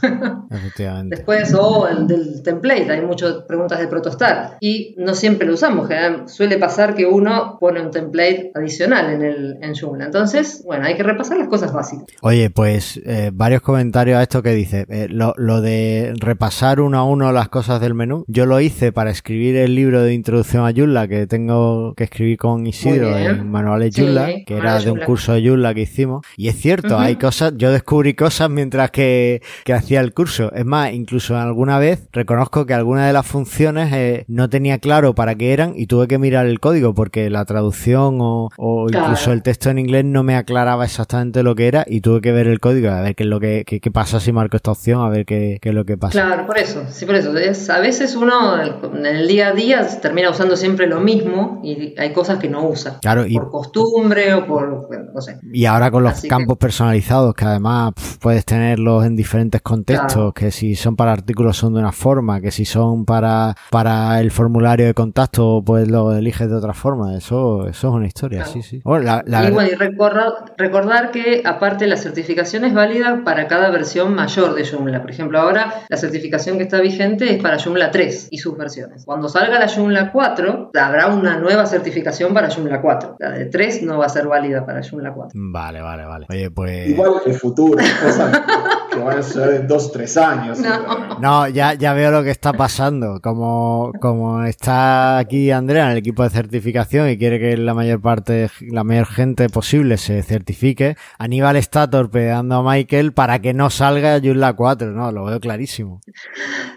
[0.51, 1.17] Efectivamente.
[1.17, 5.89] Después, o el del template, hay muchas preguntas de protostar y no siempre lo usamos.
[5.89, 10.07] general- Suele pasar que uno pone un template adicional en el en Joomla.
[10.07, 12.07] Entonces, bueno, hay que repasar las cosas básicas.
[12.23, 14.87] Oye, pues eh, varios comentarios a esto que dice.
[14.89, 18.93] Eh, lo, lo, de repasar uno a uno las cosas del menú, yo lo hice
[18.93, 23.51] para escribir el libro de introducción a Joomla que tengo que escribir con Isidro en
[23.51, 26.25] Manuales sí, Joomla, que era de un curso de Joomla que hicimos.
[26.37, 27.05] Y es cierto, uh -huh.
[27.05, 30.53] hay cosas, yo descubrí cosas mientras que, que, hacía el curso.
[30.53, 35.15] Es más, incluso alguna vez reconozco que alguna de las funciones eh, no tenía claro
[35.15, 39.07] para qué eran y tuve que mirar el código porque la traducción o, o claro.
[39.07, 42.33] incluso el texto en inglés no me aclaraba exactamente lo que era y tuve que
[42.33, 44.71] ver el código a ver qué es lo que qué, qué pasa si marco esta
[44.71, 46.13] opción, a ver qué, qué, es lo que pasa.
[46.13, 47.37] Claro, por eso, sí, por eso.
[47.37, 51.95] Es, a veces uno en el día a día termina usando siempre lo mismo y
[51.99, 52.99] hay cosas que no usa.
[53.01, 55.39] Claro, y, por costumbre o por, no sé.
[55.53, 56.63] Y ahora con los Así campos que...
[56.63, 60.33] personalizados, que además pff, puedes tenerlos en diferentes contextos, claro.
[60.33, 64.31] que si son para artículos son de una forma, que si son para, para el
[64.31, 67.17] formulario de contacto, pues lo eliges de otra forma.
[67.17, 68.53] Eso, eso es una historia, claro.
[68.53, 68.81] sí, sí.
[68.85, 69.49] Bueno, la, la...
[69.49, 74.55] Y bueno, y recordar, recordar que aparte la certificación es válida para cada versión mayor
[74.55, 75.01] de Joomla.
[75.01, 79.05] Por ejemplo, ahora la certificación que está vigente es para Joomla 3 y sus versiones.
[79.05, 83.17] Cuando salga la Joomla 4, habrá una nueva certificación para Joomla 4.
[83.19, 85.33] La de 3 no va a ser válida para Joomla 4.
[85.35, 86.27] Vale, vale, vale.
[86.29, 86.89] Oye, pues...
[86.89, 88.43] Igual el futuro, cosas
[88.93, 90.59] que van a ser en 2, 3 años.
[90.61, 93.21] No, no ya, ya veo lo que está pasando.
[93.21, 98.01] Como, como está aquí Andrea en el equipo de certificación y quiere que la mayor
[98.01, 103.71] parte, la mayor gente posible se certifique, Aníbal está torpedeando a Michael para que no
[103.71, 105.13] salga Joomla 4, ¿no?
[105.13, 106.01] Lo veo clarísimo.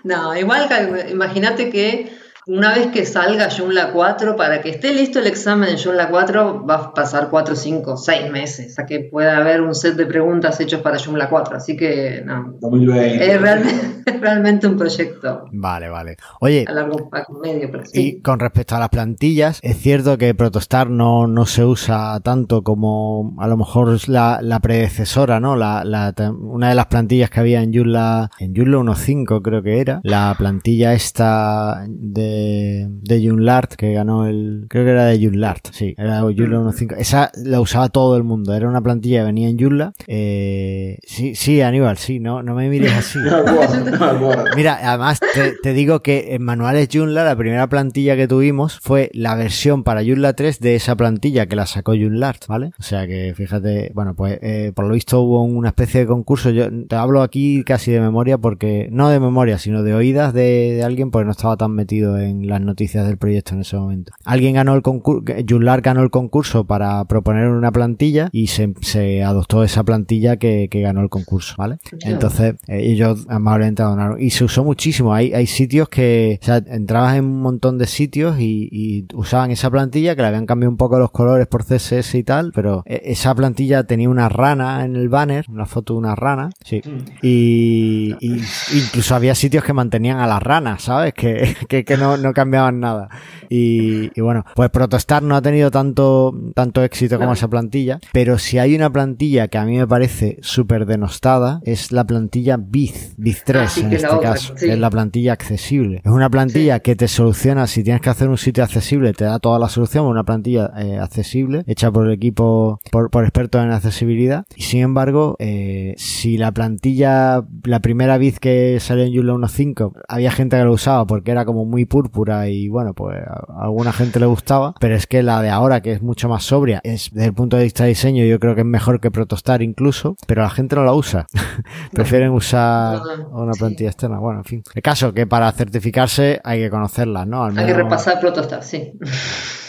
[0.04, 0.68] No, igual
[1.10, 2.12] imagínate que
[2.48, 6.66] una vez que salga Joomla 4, para que esté listo el examen en Joomla 4,
[6.66, 10.60] va a pasar 4, 5, 6 meses, a que pueda haber un set de preguntas
[10.60, 11.58] hechos para Joomla 4.
[11.58, 12.56] Así que, no.
[12.60, 13.32] 2020.
[13.32, 15.46] Es realmente, realmente un proyecto.
[15.52, 16.18] Vale, vale.
[16.40, 17.92] Oye, a largo a medio plazo.
[17.94, 18.02] Sí.
[18.18, 22.64] Y con respecto a las plantillas, es cierto que Protostar no, no se usa tanto
[22.64, 25.56] como a lo mejor la, la predecesora, ¿no?
[25.56, 29.80] La, la, una de las plantillas que había en Joomla, en Joomla 1.5 creo que
[29.80, 35.68] era, la plantilla esta de de, Junlart que ganó el creo que era de Junlart
[35.72, 39.50] sí era Joomla 1.5 esa la usaba todo el mundo era una plantilla que venía
[39.50, 43.20] en Joomla eh, sí sí Aníbal sí no no me mires así.
[44.56, 49.10] Mira además te, te, digo que en manuales Joomla la primera plantilla que tuvimos fue
[49.14, 53.08] la versión para Joomla 3 de esa plantilla que la sacó Junlart vale o sea
[53.08, 56.50] que fíjate bueno pues eh, por lo visto hubo una especie de concurso.
[56.50, 60.74] Yo te hablo aquí casi de memoria porque no de memoria sino de oídas de,
[60.76, 64.12] de alguien porque no estaba tan metido en las noticias del proyecto en ese momento.
[64.26, 69.24] Alguien ganó el concurso, Joomla ganó el concurso para proponer una plantilla y se, se
[69.24, 71.78] adoptó esa plantilla que, que, ganó el concurso, ¿vale?
[72.02, 74.22] Entonces, eh, ellos amablemente donaron.
[74.22, 75.14] Y se usó muchísimo.
[75.14, 79.52] Hay, hay sitios que, o sea, entrabas en un montón de sitios y, y usaban
[79.52, 82.84] esa plantilla que le habían cambiado un poco los colores por CSS y tal, pero
[82.86, 86.82] e, esa plantilla tenía una rana en el banner, una foto de una rana, sí.
[87.22, 88.42] Y, y
[88.74, 91.14] incluso había sitios que mantenían a las ranas, ¿sabes?
[91.14, 93.10] Que, que, que no, no cambiaban nada.
[93.50, 98.38] Y, y, bueno, pues Protostar no ha tenido tanto, tanto éxito como esa plantilla, pero
[98.38, 103.16] si hay una plantilla que a mí me parece súper denostada, es la plantilla Biz,
[103.18, 104.68] Biz 3 ah, sí, en este otra, caso, sí.
[104.68, 106.02] que es la plantilla accesible.
[106.04, 106.82] Es una plantilla sí.
[106.82, 110.06] que te soluciona, si tienes que hacer un sitio accesible, te da toda la solución,
[110.06, 114.46] una plantilla eh, accesible, hecha por el equipo, por, por expertos en accesibilidad.
[114.56, 119.94] Y sin embargo, eh, si la plantilla, la primera Biz que salió en Joomla 1.5,
[120.08, 123.92] había gente que lo usaba porque era como muy púrpura y bueno, pues a alguna
[123.94, 127.10] gente le gustaba, pero es que la de ahora, que es mucho más sobria, es
[127.12, 130.16] desde el punto de vista de diseño, yo creo que es mejor que Protostar incluso,
[130.26, 131.28] pero la gente no la usa.
[131.94, 133.00] Prefieren usar
[133.32, 134.20] una plantilla externa.
[134.20, 134.64] Bueno, en fin.
[134.74, 137.44] El caso que para certificarse hay que conocerla, ¿no?
[137.44, 137.70] Al menos...
[137.70, 138.94] Hay que repasar Protostar, sí.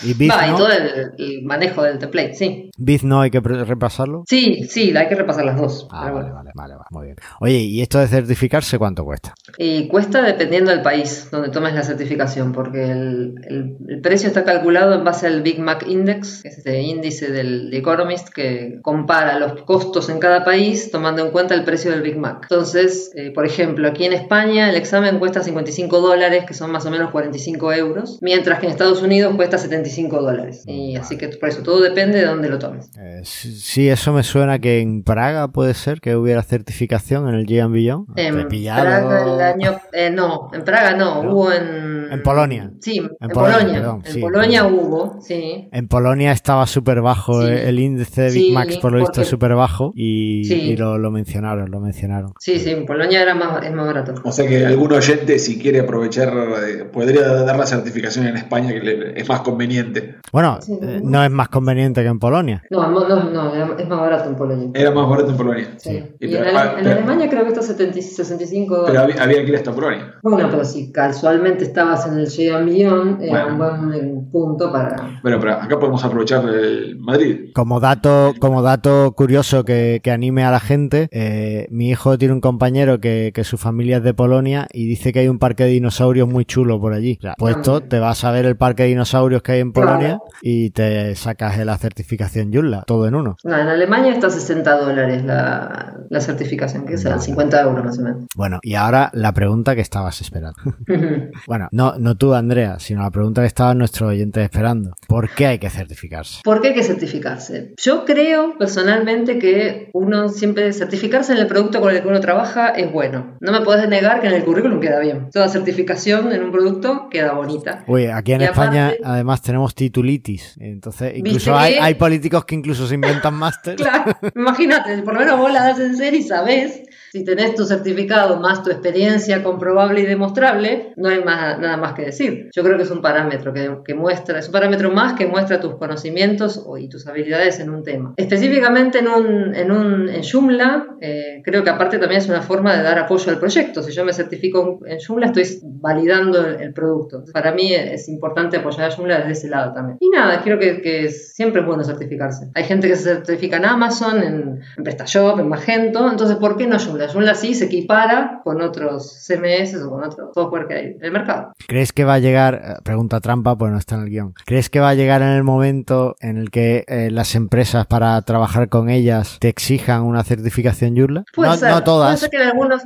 [0.04, 0.54] Y Biz, Va, ¿no?
[0.54, 2.70] y todo el, el, manejo del template, sí.
[2.76, 4.24] Biz no hay que repasarlo.
[4.26, 5.88] Sí, sí, hay que repasar las dos.
[5.90, 7.16] Ah, vale, vale, vale, vale, muy bien.
[7.40, 9.34] Oye, ¿y esto de certificarse cuánto cuesta?
[9.58, 14.44] Y cuesta dependiendo del país donde tomes la certificación, porque el, el, el, precio está
[14.44, 18.80] calculado en base al Big Mac Index, que es este índice del The Economist que
[18.82, 22.38] compara los costos en cada país tomando en cuenta el precio del Big Mac.
[22.42, 26.86] Entonces, eh, por ejemplo, aquí en España el examen cuesta 55 dólares, que son más
[26.86, 29.91] o menos 45 euros, mientras que en Estados Unidos cuesta 75
[30.22, 30.64] dólares.
[30.66, 32.90] Y así que por eso todo depende de dónde lo tomes.
[32.98, 37.46] Eh, sí, eso me suena que en Praga puede ser que hubiera certificación en el
[37.46, 38.18] Gian Beyond.
[38.18, 39.80] En Praga el año.
[39.92, 42.12] Eh, no, en Praga no, no, hubo en.
[42.12, 42.70] En Polonia.
[42.80, 43.58] Sí, en, en Polonia.
[43.58, 43.80] Polonia.
[43.80, 45.68] Perdón, en sí, Polonia hubo, sí.
[45.72, 47.52] En Polonia estaba súper bajo sí.
[47.52, 51.10] el índice de Big sí, Macs, por lo visto, súper bajo y, y lo, lo,
[51.10, 52.32] mencionaron, lo mencionaron.
[52.38, 54.14] Sí, sí, en Polonia era más, es más barato.
[54.24, 56.32] O sea que algún oyente, si quiere aprovechar,
[56.68, 60.22] eh, podría dar la certificación en España, que le, es más conveniente conveniente.
[60.32, 62.62] Bueno, eh, no es más conveniente que en Polonia.
[62.70, 64.70] No, no, no, es más barato en Polonia.
[64.74, 65.68] Era más barato en Polonia.
[65.76, 66.02] Sí.
[66.20, 69.14] Y, en, Alemania creo que está 70, 65 dólares.
[69.14, 70.14] Pero había, que ir hasta Polonia.
[70.22, 75.20] Bueno, pero si casualmente estabas en el Millón, era un buen punto para.
[75.22, 77.50] Bueno, pero acá podemos aprovechar el Madrid.
[77.54, 82.34] Como dato, como dato curioso que, que anime a la gente, eh, mi hijo tiene
[82.34, 85.64] un compañero que, que su familia es de Polonia y dice que hay un parque
[85.64, 87.18] de dinosaurios muy chulo por allí.
[87.18, 90.18] O sea, puesto, te vas a ver el parque de dinosaurios que hay en Polonia
[90.40, 93.36] y te sacas la certificación Joomla, todo en uno.
[93.44, 97.98] No, en Alemania está a 60 dólares la, la certificación, que es 50 euros más
[97.98, 98.26] o menos.
[98.36, 100.58] Bueno, y ahora la pregunta que estabas esperando.
[101.46, 104.92] bueno, no, no tú, Andrea, sino la pregunta que estaba nuestro oyente esperando.
[105.08, 106.40] ¿Por qué hay que certificarse?
[106.44, 107.74] ¿Por qué hay que certificarse?
[107.76, 112.68] Yo creo personalmente que uno siempre certificarse en el producto con el que uno trabaja
[112.70, 113.36] es bueno.
[113.40, 115.30] No me puedes negar que en el currículum queda bien.
[115.30, 117.84] Toda certificación en un producto queda bonita.
[117.86, 120.56] Uy, aquí en España además tenemos titulitis.
[120.58, 123.76] Entonces, incluso hay, hay, políticos que incluso se inventan máster.
[123.76, 127.66] claro, imagínate, por lo menos vos la das en serio y sabés si tenés tu
[127.66, 132.48] certificado más tu experiencia comprobable y demostrable, no hay más, nada más que decir.
[132.56, 135.76] Yo creo que es un parámetro que, muestra, es un parámetro más que muestra tus
[135.76, 138.14] conocimientos y tus habilidades en un tema.
[138.16, 142.74] Específicamente en un, en un en Joomla, eh, creo que aparte también es una forma
[142.74, 143.82] de dar apoyo al proyecto.
[143.82, 147.24] Si yo me certifico en Joomla, estoy validando el, producto.
[147.30, 149.98] Para mí es importante apoyar a Joomla desde ese lado también.
[150.00, 152.50] Y nada, creo que, siempre es bueno certificarse.
[152.54, 156.66] Hay gente que se certifica en Amazon, en, en PrestaShop, en Magento, entonces ¿por qué
[156.66, 157.08] no Joomla?
[157.08, 161.12] Joomla sí se equipara con otros CMS o con otro software que hay en el
[161.12, 161.52] mercado.
[161.66, 164.70] ¿Crees que va a llegar, eh, pregunta trampa, pues no está en el guion, ¿crees
[164.70, 168.68] que va a llegar en el momento en el que eh, las empresas para trabajar
[168.68, 171.24] con ellas te exijan una certificación Joomla?
[171.36, 172.30] no, no todas.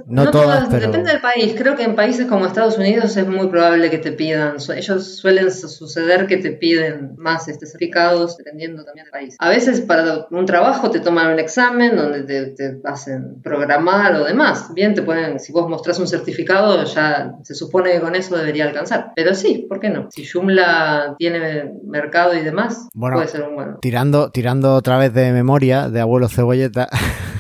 [0.07, 1.55] no, todas, depende del país.
[1.57, 5.51] Creo que en países como Estados Unidos es muy probable que te pidan, ellos suelen
[5.53, 9.37] suceder que te piden más este, certificados dependiendo también del país.
[9.39, 14.25] A veces para un trabajo te toman un examen donde te, te hacen programar o
[14.25, 14.73] demás.
[14.75, 18.65] Bien, te pueden, si vos mostrás un certificado, ya se supone que con eso debería
[18.65, 19.13] alcanzar.
[19.15, 20.09] Pero sí, ¿por qué no?
[20.11, 23.79] Si Joomla tiene mercado y demás, puede ser un bueno.
[23.81, 26.89] Tirando, tirando otra vez de memoria, de abuelo cebolleta.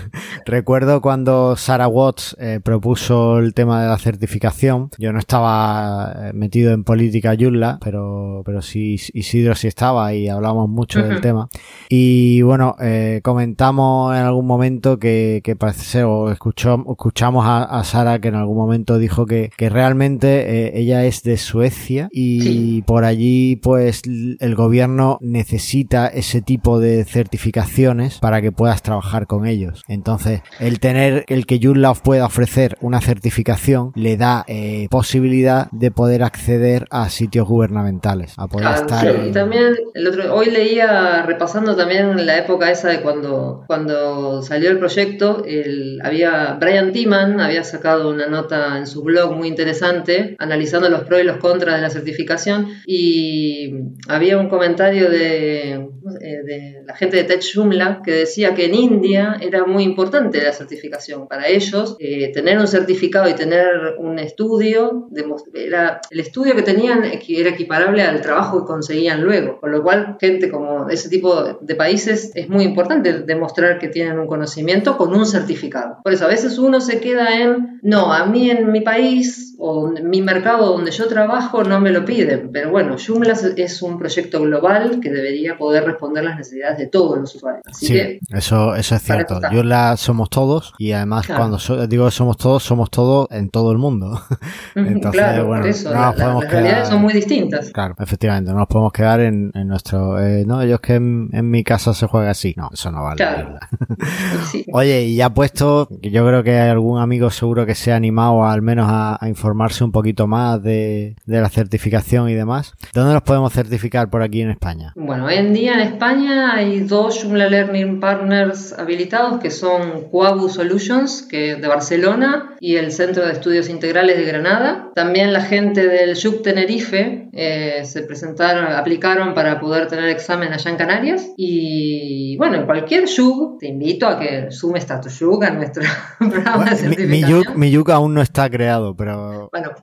[0.46, 4.90] Recuerdo cuando Sarah Watts eh, propuso el tema de la certificación.
[4.96, 10.28] Yo no estaba eh, metido en política Joomla, pero, pero sí Isidro sí estaba y
[10.28, 11.48] hablamos mucho del tema.
[11.88, 18.20] Y bueno, eh, comentamos en algún momento que, que parece ser, o escuchamos a, Sara
[18.20, 23.04] que en algún momento dijo que, que realmente eh, ella es de Suecia y por
[23.04, 29.82] allí pues el gobierno necesita ese tipo de certificaciones para que puedas trabajar con ellos.
[29.88, 35.90] Entonces, el tener el que Joomla pueda ofrecer una certificación le da eh, posibilidad de
[35.90, 41.76] poder acceder a sitios gubernamentales, a poder estar Y también el otro hoy leía repasando
[41.76, 47.64] también la época esa de cuando cuando salió el proyecto, el, había Brian Timan había
[47.64, 51.82] sacado una nota en su blog muy interesante analizando los pros y los contras de
[51.82, 53.74] la certificación y
[54.08, 58.74] había un comentario de, eh, de la gente de Tech Joomla que decía que en
[58.74, 61.26] India era muy importante la certificación.
[61.28, 65.08] Para ellos, eh, tener un certificado y tener un estudio,
[65.54, 69.60] era, el estudio que tenían era equiparable al trabajo que conseguían luego.
[69.60, 74.18] Con lo cual, gente como ese tipo de países es muy importante demostrar que tienen
[74.18, 75.98] un conocimiento con un certificado.
[76.02, 79.92] Por eso a veces uno se queda en, no, a mí en mi país o
[79.96, 83.98] en mi mercado donde yo trabajo no me lo piden, pero bueno, Joomla es un
[83.98, 87.62] proyecto global que debería poder responder las necesidades de todos los usuarios.
[87.72, 89.40] sí, eso, eso es cierto.
[89.50, 94.20] Joomla somos todos y además cuando digo somos todos, somos todos en todo el mundo.
[94.74, 97.70] Entonces, claro, bueno, eso, las realidades son muy distintas.
[97.70, 101.64] Claro, efectivamente, no nos podemos quedar en, nuestro, eh, no, yo es que en, mi
[101.64, 102.54] casa se juega así.
[102.56, 103.24] No, eso no vale.
[104.72, 108.44] Oye, y ya puesto, yo creo que hay algún amigo seguro que se ha animado
[108.44, 112.74] al menos a, informarse un poquito más de, la certificación y demás.
[112.92, 114.92] ¿Dónde nos podemos certificar por aquí en España?
[114.96, 120.48] Bueno, hoy en día en España hay dos Joomla Learning Partners habilitados que son Quabu
[120.48, 124.90] Solutions, que de Barcelona, y el Centro de Estudios Integrales de Granada.
[124.96, 130.70] También la gente del JUC Tenerife eh, se presentaron, aplicaron para poder tener examen allá
[130.70, 131.30] en Canarias.
[131.36, 135.84] Y bueno, en cualquier JUC te invito a que sumes a tu JUC a nuestro
[136.18, 137.44] programa de certificación.
[137.54, 139.35] Mi, mi, aún no está creado, pero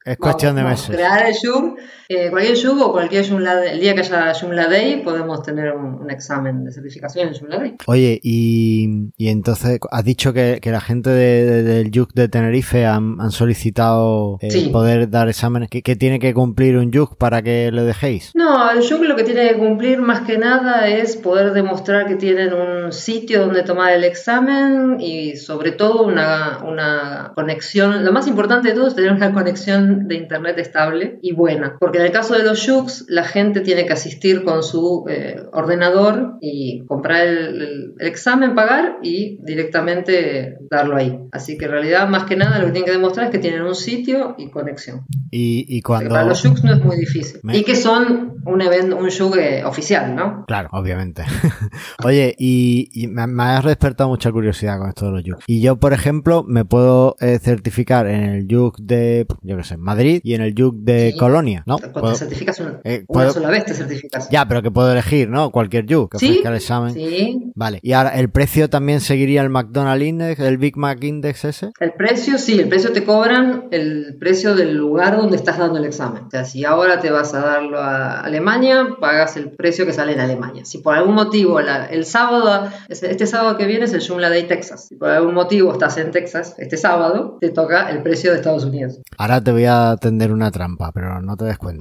[0.06, 0.96] es cuestión de meses.
[0.96, 1.80] Crear el JUC,
[2.14, 6.02] eh, cualquier JUC o cualquier Joomla, el día que haya Joomla Day podemos tener un,
[6.02, 10.82] un, examen de certificación en Joomla Oye, y, y, entonces has dicho que, que la
[10.82, 15.70] gente de, del JUC de Tenerife han, han solicitado eh, poder dar exámenes.
[15.70, 18.32] ¿Qué, tiene que cumplir un JUC para que lo dejéis?
[18.36, 22.16] No, el JUC lo que tiene que cumplir más que nada es poder demostrar que
[22.16, 28.04] tienen un sitio donde tomar el examen y sobre todo una, una conexión.
[28.04, 31.78] Lo más importante de todo es tener una conexión de internet estable y buena.
[31.80, 36.38] Porque el caso de los JUCs, la gente tiene que asistir con su eh, ordenador
[36.42, 41.20] y comprar el, examen, pagar y directamente darlo ahí.
[41.32, 43.62] Así que en realidad, más que nada, lo que tienen que demostrar es que tienen
[43.62, 45.06] un sitio y conexión.
[45.32, 46.10] Y, cuando...
[46.10, 47.40] Para los JUCs no es muy difícil.
[47.52, 50.46] Y que son un evento, un JUC eh, oficial, ¿no?
[50.48, 51.24] Claro, obviamente.
[52.04, 55.46] Oye, y, me, me, has despertado mucha curiosidad con esto de los JUCs.
[55.48, 59.78] Y yo, por ejemplo, me puedo eh, certificar en el JUC de, yo qué sé,
[59.78, 61.78] Madrid y en el JUC de Colonia, ¿no?
[61.92, 64.30] Cuando te certificas una, sola vez te certificas.
[64.30, 65.52] Ya, pero que puedo elegir, ¿no?
[65.52, 66.42] Cualquier JUC que ¿Sí?
[66.44, 66.94] el examen.
[66.94, 67.52] Sí.
[67.56, 67.80] Vale.
[67.82, 71.72] ¿Y ahora el precio también seguiría el McDonald's Index, el Big Mac Index ese?
[71.80, 75.86] El precio, sí, el precio te cobran el precio del lugar donde estás dando el
[75.86, 76.24] examen.
[76.24, 80.14] O sea, si ahora te vas a darlo a Alemania, pagas el precio que sale
[80.14, 80.66] en Alemania.
[80.66, 84.88] Si por algún motivo el sábado, este sábado que viene es el Joomla Day Texas.
[84.88, 88.66] Si por algún motivo estás en Texas este sábado, te toca el precio de Estados
[88.66, 89.00] Unidos.
[89.18, 91.73] Ahora te voy a tender una trampa, pero no te des cuenta.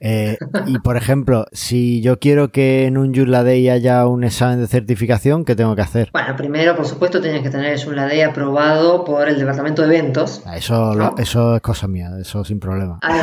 [0.00, 0.36] Eh,
[0.66, 5.44] y por ejemplo, si yo quiero que en un Day haya un examen de certificación,
[5.44, 6.10] ¿qué tengo que hacer?
[6.12, 10.42] Bueno, primero, por supuesto, tienes que tener el Day aprobado por el departamento de eventos.
[10.46, 12.98] Ah, eso, eso es cosa mía, eso sin problema.
[13.02, 13.20] Ah,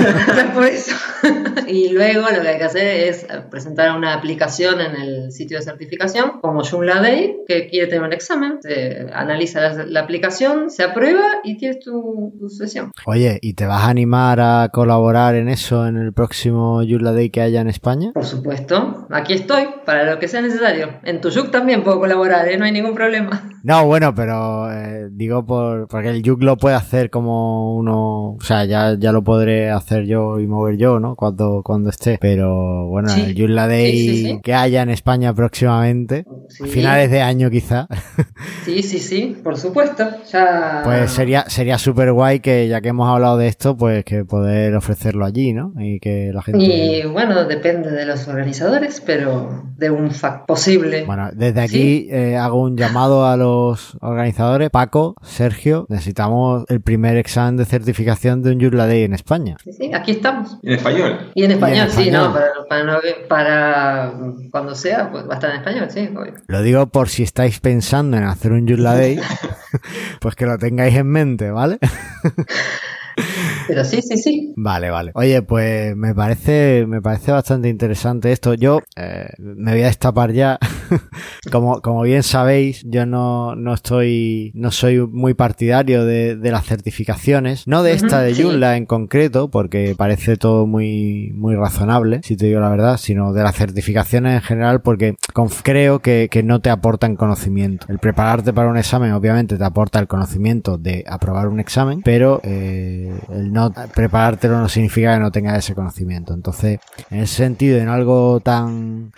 [0.53, 0.95] por eso.
[1.67, 5.63] y luego lo que hay que hacer es presentar una aplicación en el sitio de
[5.63, 11.25] certificación como Joomla Day, que quiere tener un examen, se analiza la, aplicación, se aprueba
[11.43, 12.91] y tienes tu, sesión.
[13.05, 17.29] Oye, ¿y te vas a animar a colaborar en eso en el próximo Joomla Day
[17.29, 18.09] que haya en España?
[18.11, 20.89] Por supuesto, aquí estoy para lo que sea necesario.
[21.03, 22.57] En tu Yuk también puedo colaborar, ¿eh?
[22.57, 23.47] no hay ningún problema.
[23.63, 28.41] No, bueno, pero eh, digo por, porque el Yuk lo puede hacer como uno, o
[28.41, 31.15] sea, ya, ya lo podré hacer yo y mover yo, ¿no?
[31.15, 32.17] Cuando, cuando esté.
[32.19, 37.87] Pero bueno, el Joomla Day que haya en España próximamente, finales de año quizá.
[38.67, 40.03] Sí, sí, sí, por supuesto.
[40.29, 40.81] Ya...
[40.83, 44.75] Pues sería sería súper guay que ya que hemos hablado de esto, pues que poder
[44.75, 45.71] ofrecerlo allí, ¿no?
[45.79, 46.59] Y que la gente...
[46.59, 51.05] Y bueno, depende de los organizadores, pero de un fact posible.
[51.05, 54.69] Bueno, desde aquí eh, hago un llamado a los organizadores.
[54.69, 59.55] Paco, Sergio, necesitamos el primer examen de certificación de un Joomla Day en España.
[59.63, 60.59] Sí, sí, aquí estamos.
[60.61, 61.31] ¿En español?
[61.35, 62.99] Y en español, sí, no, para, para,
[63.29, 64.13] para,
[64.51, 66.09] cuando sea, pues va a estar en español, sí.
[66.47, 69.19] Lo digo por si estáis pensando en hacer un Joomla Day,
[70.21, 71.79] pues que lo tengáis en mente, ¿vale?
[73.67, 74.53] Pero sí, sí, sí.
[74.55, 75.11] Vale, vale.
[75.15, 78.53] Oye, pues me parece, me parece bastante interesante esto.
[78.53, 80.59] Yo eh, me voy a destapar ya.
[81.51, 86.65] como, como bien sabéis, yo no, no estoy, no soy muy partidario de, de las
[86.65, 87.67] certificaciones.
[87.67, 92.47] No de esta de Joomla en concreto, porque parece todo muy, muy razonable, si te
[92.47, 95.15] digo la verdad, sino de las certificaciones en general, porque
[95.63, 97.87] creo que, que no te aportan conocimiento.
[97.89, 102.39] El prepararte para un examen, obviamente, te aporta el conocimiento de aprobar un examen, pero
[102.43, 106.33] eh, el no preparártelo no significa que no tengas ese conocimiento.
[106.33, 106.79] Entonces,
[107.09, 109.11] en ese sentido, en algo tan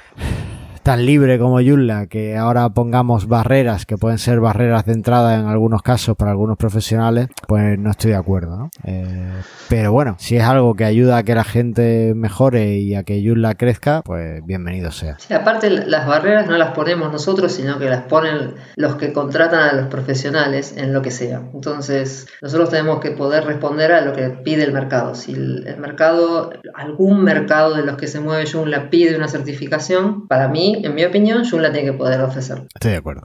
[0.89, 5.45] tan libre como Joomla, que ahora pongamos barreras, que pueden ser barreras de entrada en
[5.45, 8.71] algunos casos para algunos profesionales, pues no estoy de acuerdo, ¿no?
[8.85, 9.33] Eh,
[9.69, 13.23] pero bueno, si es algo que ayuda a que la gente mejore y a que
[13.23, 15.19] Joomla crezca, pues bienvenido sea.
[15.19, 19.59] Sí, aparte las barreras no las ponemos nosotros, sino que las ponen los que contratan
[19.69, 21.43] a los profesionales en lo que sea.
[21.53, 25.13] Entonces, nosotros tenemos que poder responder a lo que pide el mercado.
[25.13, 30.47] Si el, mercado, algún mercado de los que se mueve Joomla pide una certificación, para
[30.47, 32.67] mí en mi opinión, Joomla tiene que poder ofrecer.
[32.73, 33.23] Estoy de acuerdo.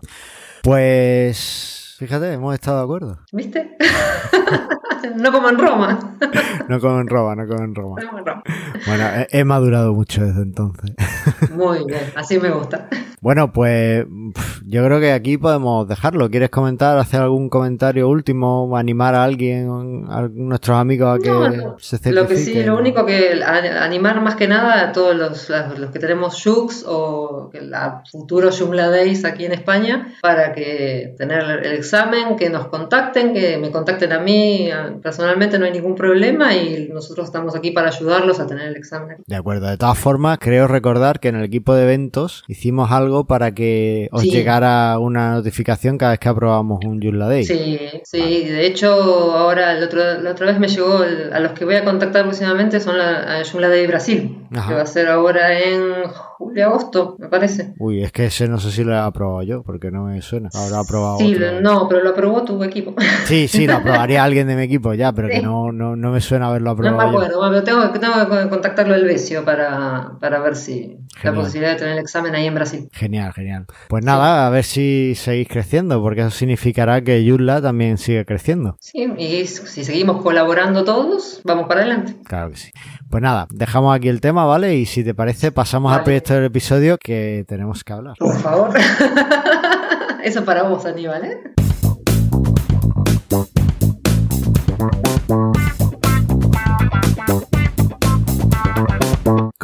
[0.62, 3.18] Pues, fíjate, hemos estado de acuerdo.
[3.32, 3.76] ¿Viste?
[5.16, 6.16] no como en Roma.
[6.68, 7.96] no como en Roma, no como en Roma.
[8.86, 10.94] Bueno, he, madurado mucho desde entonces.
[11.55, 12.88] Muy bien, así me gusta.
[13.20, 14.05] Bueno, pues
[14.66, 16.30] yo creo que aquí podemos dejarlo.
[16.30, 21.30] ¿Quieres comentar, hacer algún comentario último, animar a alguien, a nuestros amigos a que
[21.78, 22.14] se certifiquen?
[22.14, 25.98] Lo que sí, lo único que animar más que nada a todos los, los que
[25.98, 32.36] tenemos Jux o la futuro Joomla Days aquí en España para que tener el examen,
[32.36, 34.70] que nos contacten, que me contacten a mí
[35.03, 39.18] personalmente no hay ningún problema y nosotros estamos aquí para ayudarlos a tener el examen.
[39.26, 43.26] De acuerdo, de todas formas creo recordar que en el equipo de eventos hicimos algo
[43.26, 44.30] para que os Sí.
[44.30, 47.45] llegara una notificación cada vez que aprobamos un Joomla Day.
[47.45, 48.92] Sí, sí, de hecho
[49.36, 52.22] ahora el otro- la otra vez me llegó, el- a los que voy a contactar
[52.24, 54.68] próximamente son la, a Joomla de Brasil, Ajá.
[54.68, 55.82] que va a ser ahora en
[56.37, 57.74] julio, agosto, me parece.
[57.78, 60.51] Uy, es que ese no sé si lo he aprobado yo, porque no me suena.
[60.55, 61.61] Habrá aprobado Sí, otro.
[61.61, 62.95] no, pero lo aprobó tu equipo.
[63.26, 66.20] Sí, sí, lo aprobaría alguien de mi equipo ya, pero que no, no, no me
[66.20, 67.18] suena haberlo No me aprobado yo.
[67.18, 71.78] acuerdo, bueno, tengo, tengo que contactarlo el Besio para, para ver si la posibilidad de
[71.78, 72.89] tener el examen ahí en Brasil.
[72.93, 73.66] Genial, genial.
[73.89, 78.76] Pues nada, a ver si seguís creciendo, porque eso significará que Joomla también sigue creciendo.
[78.80, 82.16] Sí, y si seguimos colaborando todos, vamos para adelante.
[82.24, 82.70] Claro que sí.
[83.11, 84.74] Pues nada, dejamos aquí el tema, ¿vale?
[84.76, 86.05] Y si te parece, pasamos al Vale.
[86.25, 88.16] Proyecto del episodio que tenemos que hablar.
[88.18, 88.70] Por favor.
[90.25, 91.53] Eso para vos, Aníbal, ¿eh?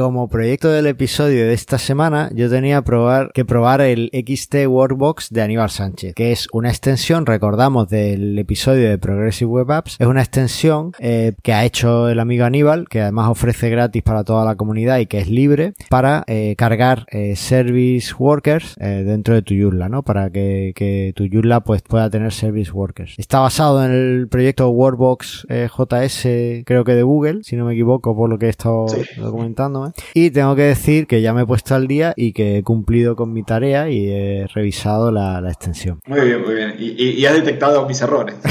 [0.00, 5.28] Como proyecto del episodio de esta semana, yo tenía probar, que probar el XT Workbox
[5.28, 9.96] de Aníbal Sánchez, que es una extensión, recordamos, del episodio de Progressive Web Apps.
[9.98, 14.24] Es una extensión eh, que ha hecho el amigo Aníbal, que además ofrece gratis para
[14.24, 19.42] toda la comunidad y que es libre, para eh, cargar eh, service workers dentro de
[19.42, 20.02] tu Joomla, ¿no?
[20.02, 23.16] Para que, que tu Joomla pues, pueda tener service workers.
[23.18, 26.22] Está basado en el proyecto Workbox JS,
[26.64, 29.02] creo que de Google, si no me equivoco, por lo que he estado Sí.
[29.20, 29.89] documentándome.
[30.14, 33.16] Y tengo que decir que ya me he puesto al día y que he cumplido
[33.16, 36.00] con mi tarea y he revisado la, la extensión.
[36.06, 36.74] Muy bien, muy bien.
[36.78, 38.36] Y, y- y has detectado mis errores.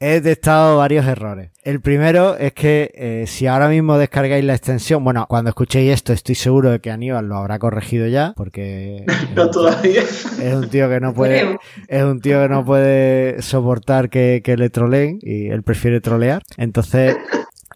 [0.00, 1.50] He detectado varios errores.
[1.64, 6.12] El primero es que eh, si ahora mismo descargáis la extensión, bueno, cuando escuchéis esto
[6.12, 9.04] estoy seguro de que Aníbal lo habrá corregido ya, porque
[9.34, 10.02] No todavía.
[10.02, 11.56] es un tío que no puede,
[11.88, 16.42] es un tío que no puede soportar que, que le troleen y él prefiere trolear.
[16.58, 17.16] Entonces,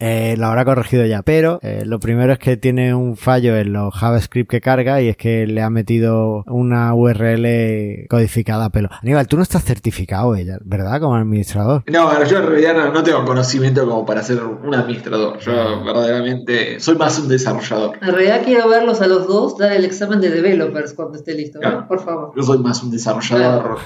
[0.01, 1.23] eh, lo habrá corregido ya.
[1.23, 5.09] Pero eh, lo primero es que tiene un fallo en los JavaScript que carga y
[5.09, 8.89] es que le ha metido una URL codificada a pelo.
[9.03, 11.01] Aníbal, tú no estás certificado, ella, ¿verdad?
[11.01, 11.85] Como administrador.
[11.87, 15.39] No, yo en realidad no, no tengo conocimiento como para ser un administrador.
[15.41, 17.99] Yo verdaderamente soy más un desarrollador.
[18.01, 21.59] En realidad quiero verlos a los dos dar el examen de developers cuando esté listo,
[21.61, 21.69] ¿no?
[21.69, 21.89] Claro.
[21.89, 22.33] Por favor.
[22.37, 23.79] Yo soy más un desarrollador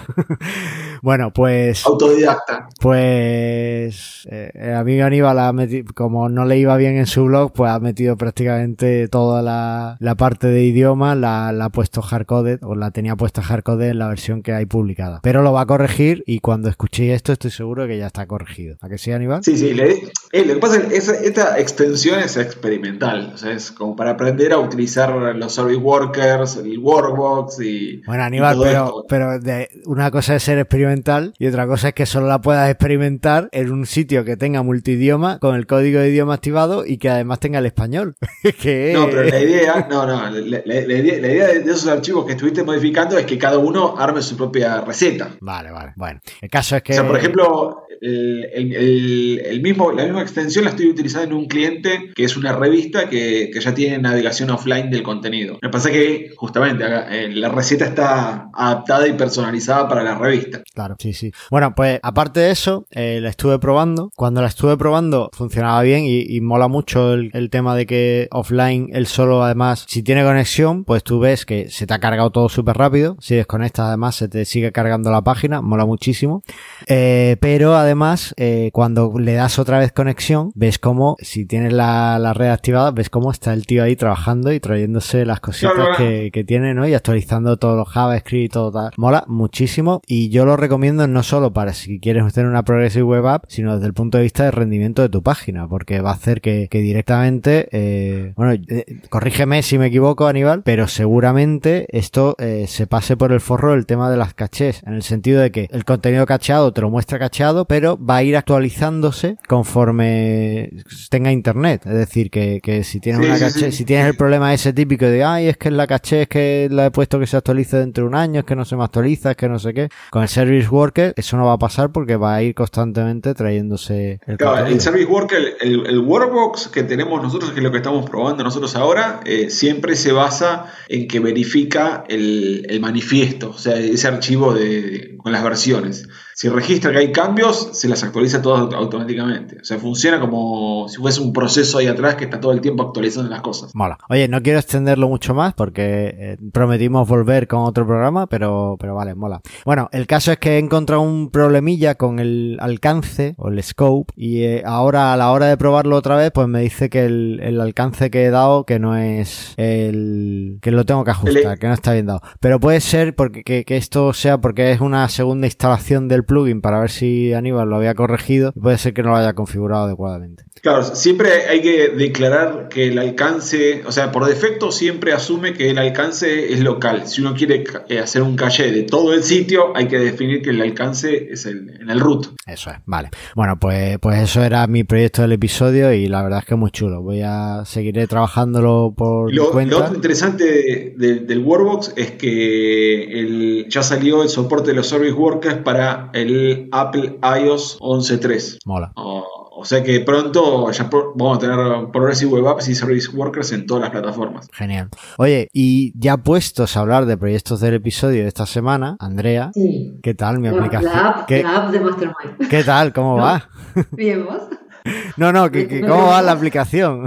[1.04, 2.66] Bueno, pues autodidacta.
[2.80, 7.52] Pues eh, el amigo Aníbal ha metido, como no le iba bien en su blog,
[7.52, 12.60] pues ha metido prácticamente toda la, la parte de idioma, la, la ha puesto hardcoded,
[12.62, 15.20] o la tenía puesta hardcoded en la versión que hay publicada.
[15.22, 18.78] Pero lo va a corregir y cuando escuchéis esto estoy seguro que ya está corregido.
[18.80, 19.44] ¿A que sí, Aníbal?
[19.44, 19.92] Sí, sí, le-
[20.32, 24.12] eh, lo que pasa es que esta extensión es experimental, o sea, es como para
[24.12, 28.00] aprender a utilizar los service workers, el workbox y...
[28.06, 29.04] Bueno, Aníbal, y todo pero, esto.
[29.06, 30.93] pero de, una cosa es ser experimental
[31.38, 35.38] y otra cosa es que solo la puedas experimentar en un sitio que tenga multidioma,
[35.38, 38.16] con el código de idioma activado y que además tenga el español.
[38.62, 42.32] que No, pero la idea, no, no, la, la- la idea, de esos archivos que
[42.32, 45.30] estuviste modificando es que cada uno arme su propia receta.
[45.40, 45.92] Vale, vale.
[45.96, 46.92] Bueno, el caso es que...
[46.92, 51.26] O sea, por ejemplo, el, el- el- el mismo, la misma extensión la estoy utilizando
[51.28, 55.58] en un cliente que es una revista que, que ya tiene navegación offline del contenido.
[55.62, 60.62] Me pasa que justamente eh, la receta está adaptada y personalizada para la revista.
[60.74, 61.32] Claro, sí, sí.
[61.50, 64.10] Bueno, pues aparte de eso, eh, la estuve probando.
[64.16, 68.28] Cuando la estuve probando funcionaba bien y, y mola mucho el, el tema de que
[68.30, 72.30] offline él solo además, si tiene conexión, pues tú ves que se te ha cargado
[72.30, 73.16] todo súper rápido.
[73.20, 76.42] Si desconectas además se te sigue cargando la página, mola muchísimo.
[76.86, 82.18] Eh, pero además, eh, cuando le das otra vez conexión, ves cómo, si tienes la,
[82.18, 85.96] la red activada, ves cómo está el tío ahí trabajando y trayéndose las cositas Claro,
[85.96, 86.86] que, que tiene, ¿no?
[86.86, 88.90] Y actualizando todos los JavaScript y todo tal.
[88.96, 93.26] Mola muchísimo y yo lo recomiendo no solo para si quieres tener una Progressive Web
[93.26, 96.14] App, sino desde el punto de vista de rendimiento de tu página, porque va a
[96.14, 102.34] hacer que, que directamente, eh, bueno, eh, corrígeme si me equivoco, Aníbal, pero seguramente esto
[102.38, 105.50] eh, se pase por el forro el tema de las cachés, en el sentido de
[105.50, 110.70] que el contenido cacheado te lo muestra cacheado, pero va a ir actualizándose conforme
[111.10, 111.82] tenga internet.
[111.84, 113.72] Es decir, que, que si tienes Sí, una caché, sí.
[113.72, 116.86] si tienes el problema ese típico de, ay, es que la caché es que la
[116.86, 119.32] he puesto que se actualice dentro de un año, es que no se me actualiza,
[119.32, 119.88] es que no sé qué.
[120.10, 124.20] Con el Service Worker eso no va a pasar porque va a ir constantemente trayéndose
[124.26, 124.80] el Claro, el contenido.
[124.80, 128.74] Service Worker, el, el workbox que tenemos nosotros, que es lo que estamos probando nosotros
[128.76, 134.54] ahora, eh, siempre se basa en que verifica el, el manifiesto, o sea, ese archivo
[134.54, 136.08] de, con las versiones.
[136.34, 139.58] Si registra que hay cambios, se las actualiza todas automáticamente.
[139.60, 142.82] O sea, funciona como si fuese un proceso ahí atrás que está todo el tiempo
[142.82, 143.74] actualizando las cosas.
[143.74, 143.98] Mola.
[144.08, 148.94] Oye, no quiero extenderlo mucho más porque eh, prometimos volver con otro programa, pero, pero
[148.94, 149.40] vale, mola.
[149.64, 154.12] Bueno, el caso es que he encontrado un problemilla con el alcance o el scope
[154.16, 157.40] y eh, ahora a la hora de probarlo otra vez, pues me dice que el,
[157.42, 161.68] el alcance que he dado que no es el que lo tengo que ajustar, que
[161.68, 162.22] no está bien dado.
[162.40, 166.60] Pero puede ser porque que, que esto sea porque es una segunda instalación del plugin
[166.60, 169.84] para ver si Aníbal lo había corregido y puede ser que no lo haya configurado
[169.84, 170.44] adecuadamente.
[170.62, 175.70] Claro, siempre hay que declarar que el alcance, o sea, por defecto siempre asume que
[175.70, 177.06] el alcance es local.
[177.06, 180.50] Si uno quiere eh, hacer un caché de todo el sitio, hay que definir que
[180.50, 182.28] el alcance es el, en el root.
[182.46, 183.10] Eso es, vale.
[183.36, 186.60] Bueno, pues, pues eso era mi proyecto del episodio y la verdad es que es
[186.60, 187.02] muy chulo.
[187.02, 189.76] Voy a seguiré trabajándolo por Lo, cuenta.
[189.76, 194.76] lo otro interesante de- de- del Workbox es que el- ya salió el soporte de
[194.76, 198.58] los Service Workers para el Apple iOS 11.3.
[198.64, 198.92] Mola.
[198.96, 199.24] O,
[199.56, 201.56] o sea que pronto ya vamos a tener
[201.92, 204.48] Progressive Web Apps y Service Workers en todas las plataformas.
[204.52, 204.88] Genial.
[205.18, 209.98] Oye, y ya puestos a hablar de proyectos del episodio de esta semana, Andrea, Sí.
[210.02, 210.92] ¿qué tal mi aplicación?
[210.92, 212.48] la app, ¿Qué, la app de Mastermind.
[212.48, 212.92] qué tal?
[212.92, 213.22] ¿Cómo ¿No?
[213.24, 213.48] va?
[213.92, 214.42] Bien, vos.
[215.16, 217.06] No, no, que, que- ¿cómo va la aplicación?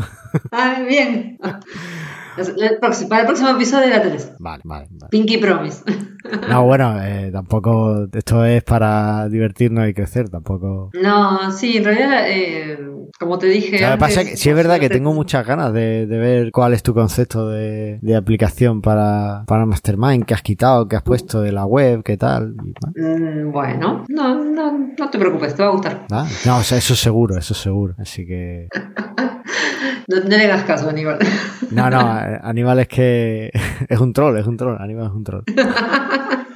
[0.51, 1.38] Ah, bien.
[2.38, 4.31] El próximo- Para el próximo episodio la tenés.
[4.39, 5.09] Vale, vale, vale.
[5.09, 5.83] Pinky Promise.
[6.49, 10.89] No, bueno, eh, tampoco, esto es para divertirnos y crecer, tampoco...
[11.01, 12.77] No, sí, en realidad, eh,
[13.17, 13.79] como te dije.
[13.79, 16.51] Lo que pasa es que sí es verdad que tengo muchas ganas de, de ver
[16.51, 21.03] cuál es tu concepto de, de aplicación para, para Mastermind, que has quitado, que has
[21.03, 22.55] puesto de la web, qué tal.
[22.95, 26.07] Mm, Bueno, no, no, no te preocupes, te va a gustar.
[26.11, 26.27] ¿va?
[26.45, 27.95] No, o sea, eso seguro, eso seguro.
[27.99, 28.67] Así que...
[30.09, 31.17] No, no le hagas caso, Aníbal.
[31.71, 31.99] No, no,
[32.41, 33.51] Aníbal es que
[33.89, 35.43] es un troll, es un troll, Aníbal es un troll.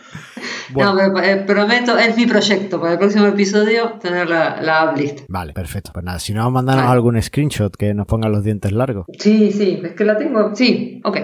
[0.73, 0.93] Bueno.
[0.93, 4.97] No, pero eh, prometo, es mi proyecto para el próximo episodio tener la, la app
[4.97, 5.23] lista.
[5.27, 5.91] Vale, perfecto.
[5.93, 6.93] Pues nada, si no, mándanos Vale.
[6.93, 9.05] algún screenshot que nos ponga los dientes largos.
[9.19, 10.55] Sí, sí, es que la tengo.
[10.55, 11.17] Sí, ok,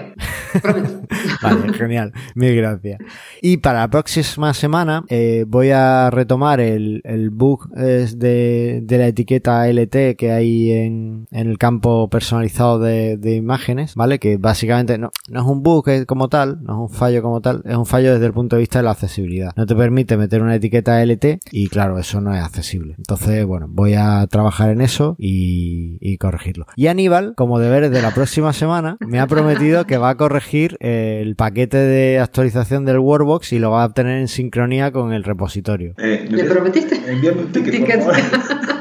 [0.62, 1.00] prometo.
[1.42, 2.12] Vale, genial.
[2.34, 2.98] Mil gracias.
[3.42, 9.06] Y para la próxima semana eh, voy a retomar el, el bug de, de la
[9.06, 14.18] etiqueta LT que hay en, en el campo personalizado de, de imágenes, ¿vale?
[14.18, 17.40] Que básicamente no, no es un bug eh, como tal, no es un fallo como
[17.40, 19.37] tal, es un fallo desde el punto de vista de la accesibilidad.
[19.56, 22.94] No te permite meter una etiqueta LT y claro, eso no es accesible.
[22.98, 26.66] Entonces, bueno, voy a trabajar en eso y, y corregirlo.
[26.76, 30.76] Y Aníbal, como deberes de la próxima semana, me ha prometido que va a corregir
[30.80, 35.12] eh, el paquete de actualización del Workbox y lo va a obtener en sincronía con
[35.12, 35.94] el repositorio.
[35.98, 36.96] Eh, ¿Le prometiste?
[37.06, 38.04] Envíame un ticket, Ticket.
[38.04, 38.58] por favor.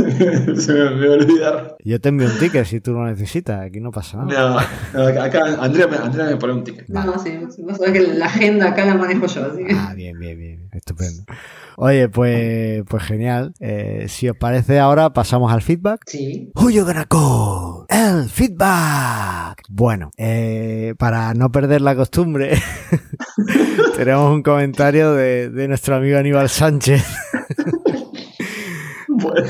[0.60, 1.76] Se me, me va a olvidar.
[1.84, 4.66] Yo te envío un ticket si tú lo necesitas, aquí no pasa nada.
[4.94, 6.88] No, no, acá Andrea, me- Andrea me pone un ticket.
[6.88, 9.74] No, sí, vos sabés que la agenda acá la manejo yo, así que.
[9.74, 11.24] Ah, bien, bien, bien, estupendo.
[11.76, 13.54] Oye, pues, pues genial.
[13.60, 16.02] Eh, si os parece ahora pasamos al feedback.
[16.06, 16.50] Sí.
[16.54, 17.86] Gonna call?
[17.88, 19.62] El feedback.
[19.68, 22.58] Bueno, eh, para no perder la costumbre,
[23.96, 27.04] tenemos un comentario de, de nuestro amigo Aníbal Sánchez.
[29.12, 29.46] Bueno.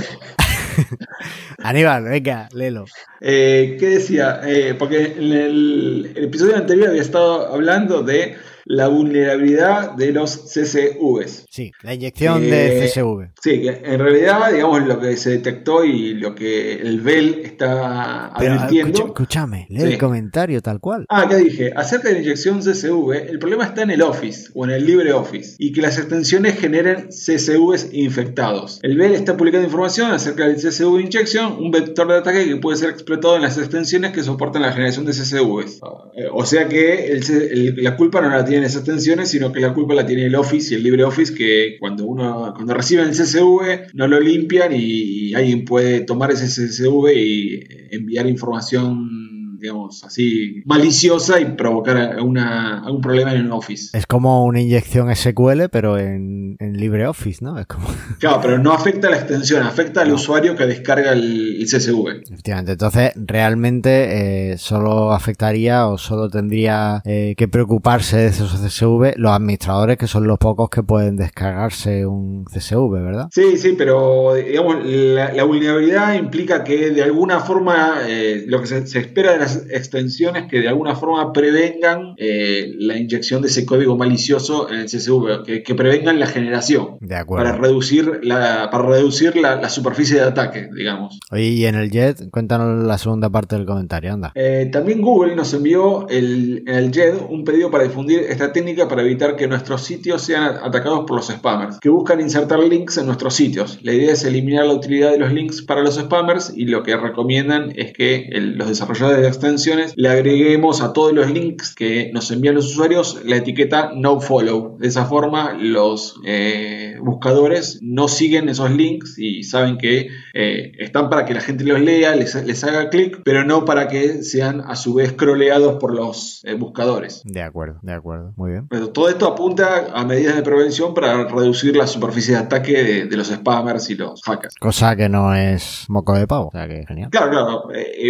[1.59, 2.85] Aníbal, venga, léelo.
[3.20, 4.41] Eh, ¿Qué decía?
[4.45, 8.37] Eh, porque en el, el episodio anterior había estado hablando de
[8.73, 11.47] la vulnerabilidad de los CSVs.
[11.51, 13.33] Sí, la inyección de Eh, CSV.
[13.43, 18.27] Sí, que en realidad, digamos, lo que se detectó y lo que el BEL está
[18.27, 19.07] advirtiendo.
[19.07, 19.87] escúchame, lee Sí.
[19.87, 21.05] el comentario tal cual.
[21.09, 21.73] Ah, ¿qué dije?
[21.75, 25.57] Acerca de la inyección CSV, el problema está en el Office o en el LibreOffice
[25.59, 28.79] y que las extensiones generen CSVs infectados.
[28.83, 32.77] El BEL está publicando información acerca del CSV injection, un vector de ataque que puede
[32.77, 35.81] ser explotado en las extensiones que soportan la generación de CSVs.
[35.83, 39.61] Ah, eh, O sea que el el- la culpa no la esas extensiones, sino que
[39.61, 43.12] la culpa la tiene el Office y el LibreOffice que cuando uno cuando reciben el
[43.12, 49.20] CSV no lo limpian y, y alguien puede tomar ese CSV y enviar información
[49.61, 53.96] digamos, así maliciosa y provocar alguna, algún problema en el Office.
[53.96, 57.58] Es como una inyección SQL, pero en, en LibreOffice, ¿no?
[57.58, 57.88] Es como...
[58.18, 62.22] Claro, pero no afecta a la extensión, afecta al usuario que descarga el, el CSV.
[62.30, 69.14] Efectivamente, entonces realmente eh, solo afectaría o solo tendría eh, que preocuparse de esos CSV
[69.16, 73.28] los administradores que son los pocos que pueden descargarse un CSV, ¿verdad?
[73.32, 78.66] Sí, sí, pero digamos, la, la vulnerabilidad implica que de alguna forma eh, lo que
[78.66, 83.48] se, se espera de las extensiones que de alguna forma prevengan eh, la inyección de
[83.48, 86.96] ese código malicioso en el CSV, que, que prevengan la generación.
[87.01, 87.44] De acuerdo.
[87.44, 91.18] Para reducir, la, para reducir la, la superficie de ataque, digamos.
[91.32, 94.32] Y en el JET, cuéntanos la segunda parte del comentario, anda.
[94.34, 98.88] Eh, también Google nos envió el, en el JED un pedido para difundir esta técnica
[98.88, 103.07] para evitar que nuestros sitios sean atacados por los spammers, que buscan insertar links en
[103.07, 103.78] nuestros sitios.
[103.82, 106.96] La idea es eliminar la utilidad de los links para los spammers y lo que
[106.96, 112.11] recomiendan es que el- los desarrolladores de extensiones le agreguemos a todos los links que
[112.12, 114.78] nos envían los usuarios la etiqueta nofollow.
[114.78, 121.09] De esa forma los eh, buscadores no siguen esos links y saben que eh, están
[121.11, 124.61] para que la gente los lea, les, les haga clic, pero no para que sean
[124.61, 127.22] a su vez scrolleados por los eh, buscadores.
[127.24, 128.32] De acuerdo, de acuerdo.
[128.36, 128.68] Muy bien.
[128.68, 133.05] Pero todo esto apunta a medidas de prevención para reducir la superficie de ataque de,
[133.07, 134.55] de los spammers y los hackers.
[134.61, 136.49] Cosa que no es moco de pavo.
[136.49, 137.11] O sea que genial.
[137.11, 137.62] Claro, claro,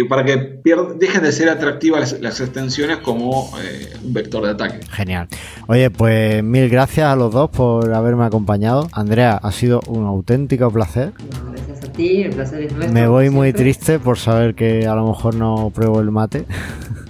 [0.09, 4.51] para que pier- dejen de ser atractivas las, las extensiones como eh, un vector de
[4.51, 4.79] ataque.
[4.91, 5.27] Genial.
[5.67, 8.87] Oye, pues mil gracias a los dos por haberme acompañado.
[8.91, 11.13] Andrea, ha sido un auténtico placer.
[11.91, 12.93] No, ti, el placer es nuestro.
[12.93, 13.63] Me voy muy siempre.
[13.63, 16.45] triste por saber que a lo mejor no pruebo el mate.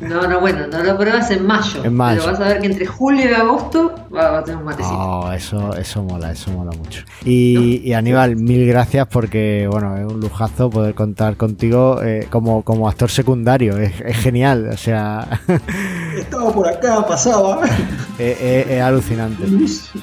[0.01, 1.83] No, no, bueno, no lo pruebas en mayo.
[1.85, 2.21] En mayo.
[2.25, 4.95] Pero vas a ver que entre julio y agosto va, va a tener un matecito.
[4.97, 7.03] Oh, eso, eso mola, eso mola mucho.
[7.23, 12.63] Y, y Aníbal, mil gracias porque, bueno, es un lujazo poder contar contigo eh, como,
[12.63, 13.77] como actor secundario.
[13.77, 15.39] Es, es genial, o sea,
[16.17, 17.59] Estaba por acá, pasaba.
[18.17, 19.43] es, es- es alucinante.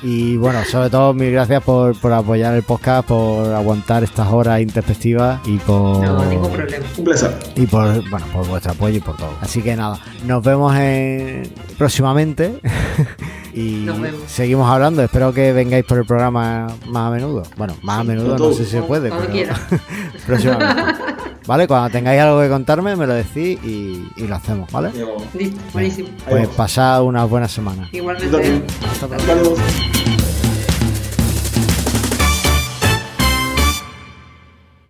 [0.04, 4.60] Y bueno, sobre todo, mil gracias por, por apoyar el podcast, por aguantar estas horas
[4.68, 6.04] introspectivas y por.
[6.04, 6.86] No, ningún problema.
[6.96, 7.36] Un placer.
[7.56, 11.50] y por bueno por vuestro apoyo y por todo así que nada nos vemos en...
[11.76, 12.60] próximamente
[13.54, 14.20] y Nos vemos.
[14.26, 18.38] seguimos hablando espero que vengáis por el programa más a menudo bueno más a menudo
[18.38, 19.60] no sé si se puede Cuando pero quiera.
[20.26, 20.92] próximamente
[21.46, 24.90] vale cuando tengáis algo que contarme me lo decís y, y lo hacemos vale
[25.34, 26.08] Listo, buenísimo.
[26.28, 28.62] pues pasad una buena semana Igualmente.
[28.90, 29.56] Hasta pronto Hasta luego.